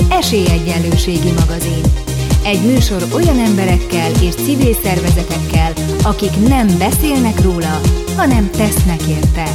[0.09, 2.02] Esélyegyenlőségi magazin.
[2.45, 5.71] Egy műsor olyan emberekkel és civil szervezetekkel,
[6.03, 7.75] akik nem beszélnek róla,
[8.17, 9.45] hanem tesznek érte.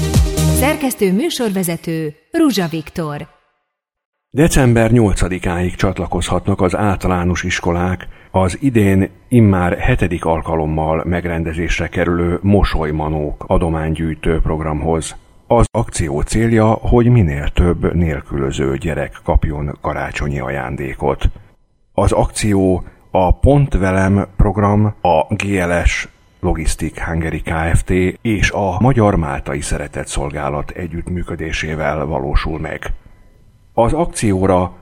[0.62, 3.26] Szerkesztő műsorvezető Ruzsa Viktor.
[4.30, 14.40] December 8-áig csatlakozhatnak az általános iskolák az idén immár hetedik alkalommal megrendezésre kerülő Mosolymanók adománygyűjtő
[14.40, 15.16] programhoz.
[15.46, 21.30] Az akció célja, hogy minél több nélkülöző gyerek kapjon karácsonyi ajándékot.
[22.00, 26.08] Az akció a Pont Velem program, a GLS
[26.40, 27.90] Logistic Hungary Kft.
[28.22, 32.92] és a Magyar Máltai Szeretett Szolgálat együttműködésével valósul meg.
[33.74, 34.72] Az akcióra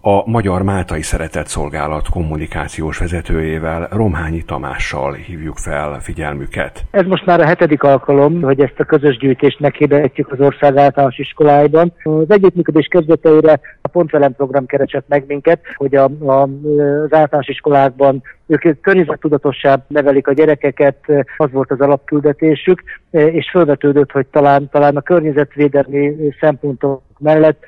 [0.00, 6.84] a Magyar Máltai Szeretett Szolgálat kommunikációs vezetőjével, Romhányi Tamással hívjuk fel figyelmüket.
[6.90, 11.18] Ez most már a hetedik alkalom, hogy ezt a közös gyűjtést meghirdetjük az ország általános
[11.18, 11.92] iskoláiban.
[12.02, 18.22] Az együttműködés kezdeteire a Pontvelem program keresett meg minket, hogy a, a, az általános iskolákban
[18.46, 20.96] ők környezettudatossább nevelik a gyerekeket,
[21.36, 27.64] az volt az alapküldetésük, és felvetődött, hogy talán, talán a környezetvédelmi szempontok mellett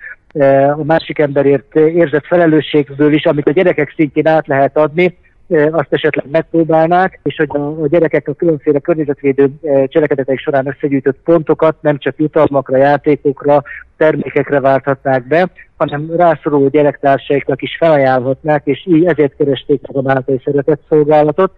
[0.79, 5.17] a másik emberért érzett felelősségből is, amit a gyerekek szintjén át lehet adni,
[5.49, 11.19] e, azt esetleg megpróbálnák, és hogy a, gyerekek a különféle környezetvédő e, cselekedetek során összegyűjtött
[11.25, 13.63] pontokat nem csak jutalmakra, játékokra,
[13.97, 20.41] termékekre válthatnák be, hanem rászoruló gyerektársaiknak is felajánlhatnák, és így ezért keresték meg a Máltai
[20.45, 21.53] Szeretett Szolgálatot.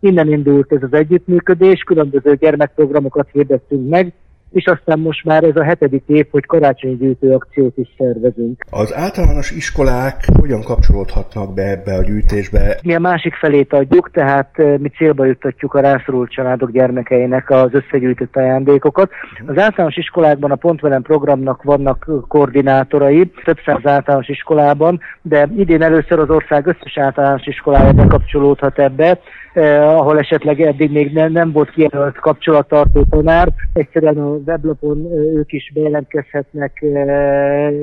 [0.00, 4.12] Innen indult ez az együttműködés, különböző gyermekprogramokat hirdettünk meg,
[4.54, 8.64] és aztán most már ez a hetedik év, hogy karácsonyi gyűjtő akciót is szervezünk.
[8.70, 12.78] Az általános iskolák hogyan kapcsolódhatnak be ebbe a gyűjtésbe?
[12.82, 17.70] Mi a másik felét adjuk, tehát eh, mi célba juttatjuk a rászorult családok gyermekeinek az
[17.72, 19.10] összegyűjtött ajándékokat.
[19.46, 26.18] Az általános iskolákban a Pontvelem programnak vannak koordinátorai, több száz általános iskolában, de idén először
[26.18, 29.18] az ország összes általános iskolája bekapcsolódhat ebbe,
[29.56, 34.98] eh, ahol esetleg eddig még nem, nem volt kijelölt kapcsolattartó tanár, egyszerűen a weblapon
[35.36, 36.84] ők is bejelentkezhetnek,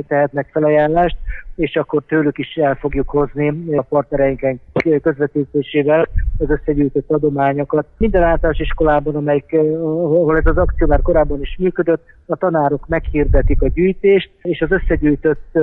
[0.07, 1.17] tehetnek felajánlást,
[1.55, 4.61] és akkor tőlük is el fogjuk hozni a partnereinken
[5.01, 6.07] közvetítésével
[6.37, 7.85] az összegyűjtött adományokat.
[7.97, 13.61] Minden általános iskolában, amelyik, ahol ez az akció már korábban is működött, a tanárok meghirdetik
[13.61, 15.59] a gyűjtést, és az összegyűjtött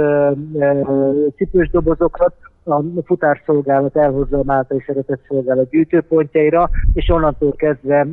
[1.36, 2.34] cipős dobozokat
[2.68, 8.06] a futárszolgálat elhozza a Máltai Szeretett Szolgálat gyűjtőpontjaira, és onnantól kezdve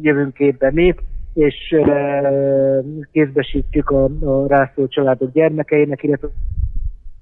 [0.00, 0.94] jövünk képbe mi,
[1.34, 1.76] és
[3.12, 6.28] kézbesítjük a, a rászóló családok gyermekeinek, illetve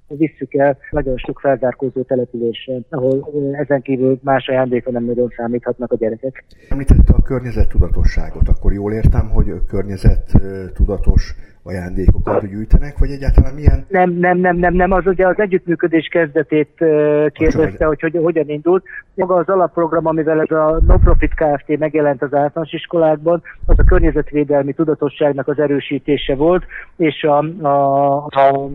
[0.08, 5.96] visszük el nagyon sok felzárkózó településre, ahol ezen kívül más ajándéka nem nagyon számíthatnak a
[5.96, 6.44] gyerekek.
[6.68, 11.34] Említette a környezettudatosságot, akkor jól értem, hogy környezettudatos
[11.68, 13.84] ajándékokat gyűjtenek, vagy egyáltalán milyen?
[13.88, 16.72] Nem, nem, nem, nem, nem, az ugye az együttműködés kezdetét
[17.32, 18.84] kérdezte, hogy, hogy hogyan indult.
[19.14, 21.78] Maga az alapprogram, amivel ez a non-profit Kft.
[21.78, 26.64] megjelent az általános iskolákban, az a környezetvédelmi tudatosságnak az erősítése volt,
[26.96, 28.68] és a, a, a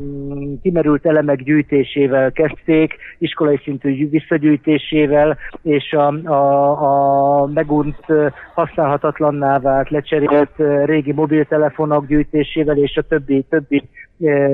[0.62, 8.06] kimerült elemek gyűjtésével kezdték, iskolai szintű visszagyűjtésével, és a, a, a megunt
[8.54, 10.52] használhatatlanná vált, lecserélt
[10.86, 13.90] régi mobiltelefonok gyűjtésével, és a többi, többi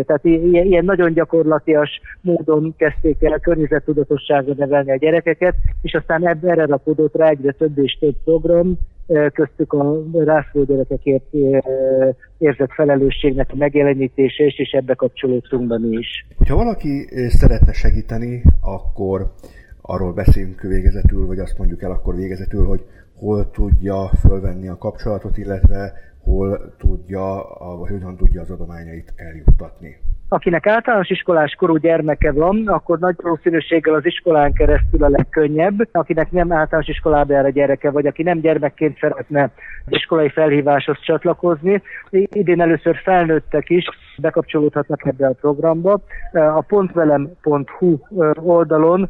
[0.06, 6.66] tehát ilyen, ilyen nagyon gyakorlatias módon kezdték el környezettudatosságra nevelni a gyerekeket, és aztán erre
[6.66, 8.78] rapódott rá egyre több és több program,
[9.34, 11.34] köztük a rászló gyerekekért
[12.38, 16.26] érzett felelősségnek a megjelenítése is, és ebbe kapcsolódtunk be mi is.
[16.38, 19.32] Hogyha valaki szeretne segíteni, akkor
[19.82, 22.82] arról beszélünk végezetül, vagy azt mondjuk el akkor végezetül, hogy
[23.16, 25.94] hol tudja fölvenni a kapcsolatot, illetve
[26.30, 27.44] hol tudja,
[27.80, 29.98] vagy hogyan tudja az adományait eljuttatni.
[30.32, 35.90] Akinek általános iskolás korú gyermeke van, akkor nagy valószínűséggel az iskolán keresztül a legkönnyebb.
[35.92, 39.52] Akinek nem általános iskolába jár a gyereke, vagy aki nem gyermekként szeretne
[39.88, 43.86] iskolai felhíváshoz csatlakozni, idén először felnőttek is
[44.20, 46.00] bekapcsolódhatnak ebbe a programba.
[46.32, 47.98] A pontvelem.hu
[48.36, 49.10] oldalon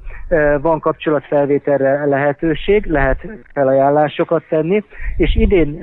[0.62, 4.84] van kapcsolatfelvételre lehetőség, lehet felajánlásokat tenni,
[5.18, 5.78] és idén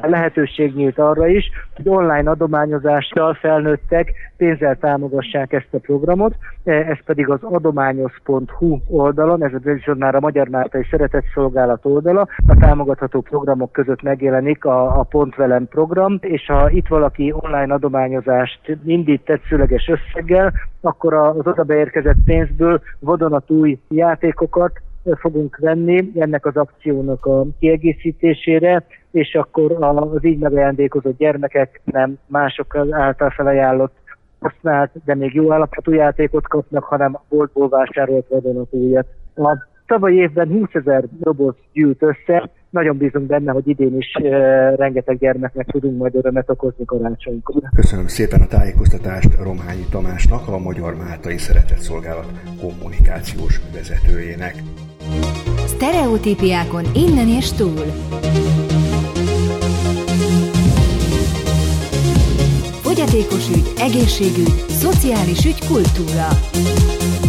[0.00, 7.28] lehetőség nyílt arra is, hogy online adományozással felnőttek pénzzel támogassák ezt a programot, ez pedig
[7.28, 9.52] az adományos.hu oldalon, ez
[9.86, 15.02] a már a Magyar Mártai Szeretett Szolgálat oldala, a támogatható programok között megjelenik a, a
[15.02, 22.16] Pontvelem program, és ha itt valaki online adományozást indít tetszőleges összeggel, akkor az oda beérkezett
[22.24, 24.80] pénzből vadonatúj játékokat,
[25.14, 32.76] fogunk venni ennek az akciónak a kiegészítésére, és akkor az így megajándékozott gyermekek nem mások
[32.90, 33.94] által felajánlott
[34.40, 39.06] használt, de még jó állapotú játékot kapnak, hanem a boltból vásárolt vadonatújat.
[39.36, 39.56] A
[39.86, 44.28] tavalyi évben 20 ezer doboz gyűlt össze, nagyon bízunk benne, hogy idén is e,
[44.74, 47.62] rengeteg gyermeknek tudunk majd örömet okozni karácsonykor.
[47.74, 54.54] Köszönöm szépen a tájékoztatást Romhányi Tamásnak, a Magyar Máltai Szeretett Szolgálat kommunikációs vezetőjének.
[55.66, 57.84] Stereotípiákon innen és túl.
[62.82, 66.28] Fogyatékos ügy, egészségügy, szociális ügy, kultúra.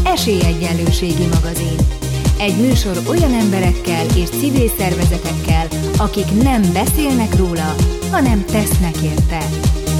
[0.05, 1.96] Esélyegyenlőségi magazin.
[2.39, 5.67] Egy műsor olyan emberekkel és civil szervezetekkel,
[5.97, 7.75] akik nem beszélnek róla,
[8.11, 9.39] hanem tesznek érte.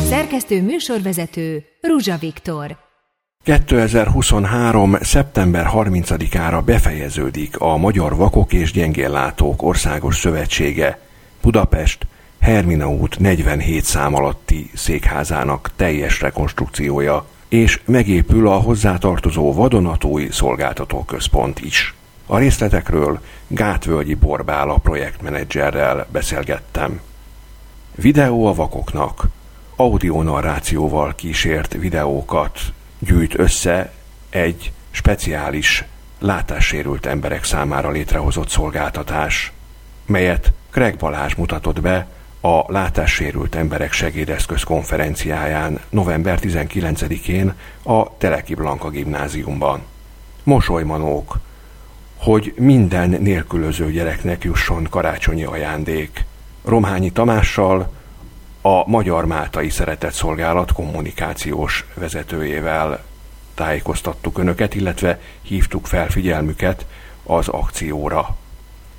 [0.10, 2.78] Szerkesztő műsorvezető Ruzsa Viktor.
[3.44, 4.98] 2023.
[5.02, 11.00] szeptember 30-ára befejeződik a Magyar Vakok és Gyengéllátók Országos Szövetsége
[11.42, 12.08] Budapest
[12.40, 21.96] Hermina út 47 szám alatti székházának teljes rekonstrukciója, és megépül a hozzátartozó vadonatúj szolgáltatóközpont is.
[22.30, 27.02] A részletekről Gátvölgyi Borbál a projektmenedzserrel beszélgettem.
[27.96, 29.28] Videó a vakoknak.
[29.76, 32.60] Audionarrációval kísért videókat
[33.00, 33.92] gyűjt össze
[34.30, 35.84] egy speciális
[36.20, 39.52] látássérült emberek számára létrehozott szolgáltatás,
[40.06, 42.08] melyet Craig Balázs mutatott be
[42.42, 47.54] a Látássérült Emberek Segédeszköz konferenciáján november 19-én
[47.84, 49.82] a Teleki Blanka gimnáziumban.
[50.44, 51.40] Mosolymanók,
[52.18, 56.26] hogy minden nélkülöző gyereknek jusson karácsonyi ajándék.
[56.66, 57.94] Romhányi Tamással,
[58.62, 63.04] a Magyar Máltai Szeretett Szolgálat kommunikációs vezetőjével
[63.54, 66.86] tájékoztattuk önöket, illetve hívtuk fel figyelmüket
[67.24, 68.36] az akcióra.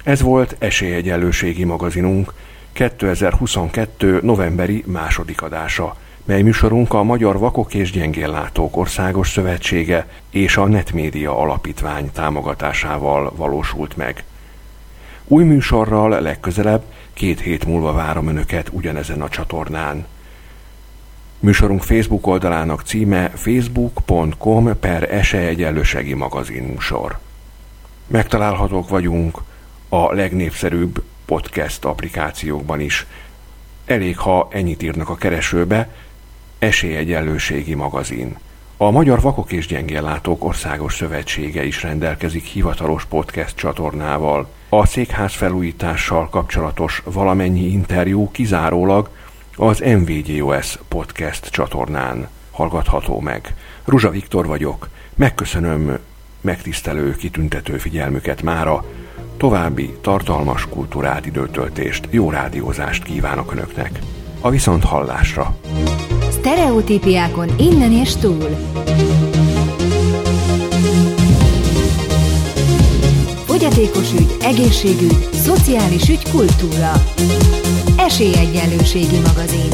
[0.04, 2.32] Ez volt Esélyegyenlőségi magazinunk
[2.72, 4.20] 2022.
[4.22, 5.96] novemberi második adása,
[6.28, 13.96] mely műsorunk a Magyar Vakok és Gyengéllátók Országos Szövetsége és a Netmédia Alapítvány támogatásával valósult
[13.96, 14.24] meg.
[15.24, 20.06] Új műsorral legközelebb két hét múlva várom Önöket ugyanezen a csatornán.
[21.38, 27.18] Műsorunk Facebook oldalának címe facebook.com per eseegyenlősegi magazinműsor.
[28.06, 29.38] Megtalálhatók vagyunk
[29.88, 33.06] a legnépszerűbb podcast applikációkban is.
[33.86, 35.88] Elég, ha ennyit írnak a keresőbe,
[36.58, 38.36] Esélyegyenlőségi magazin.
[38.76, 44.48] A Magyar Vakok és Gyengéllátók Országos Szövetsége is rendelkezik hivatalos podcast csatornával.
[44.68, 49.10] A székház felújítással kapcsolatos valamennyi interjú kizárólag
[49.56, 53.54] az MVGOS podcast csatornán hallgatható meg.
[53.84, 55.98] Ruzsa Viktor vagyok, megköszönöm
[56.40, 58.84] megtisztelő, kitüntető figyelmüket mára.
[59.36, 63.98] További tartalmas kultúrát időtöltést, jó rádiózást kívánok Önöknek.
[64.40, 65.56] A viszont hallásra!
[66.48, 68.48] Stereotípiákon innen és túl.
[73.46, 76.92] Fogyatékos ügy, egészségügy, szociális ügy, kultúra.
[77.96, 79.70] Esélyegyenlőségi magazin.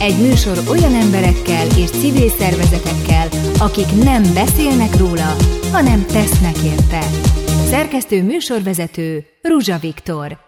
[0.00, 5.36] Egy műsor olyan emberekkel és civil szervezetekkel, akik nem beszélnek róla,
[5.72, 7.06] hanem tesznek érte.
[7.70, 10.45] Szerkesztő műsorvezető Ruzsa Viktor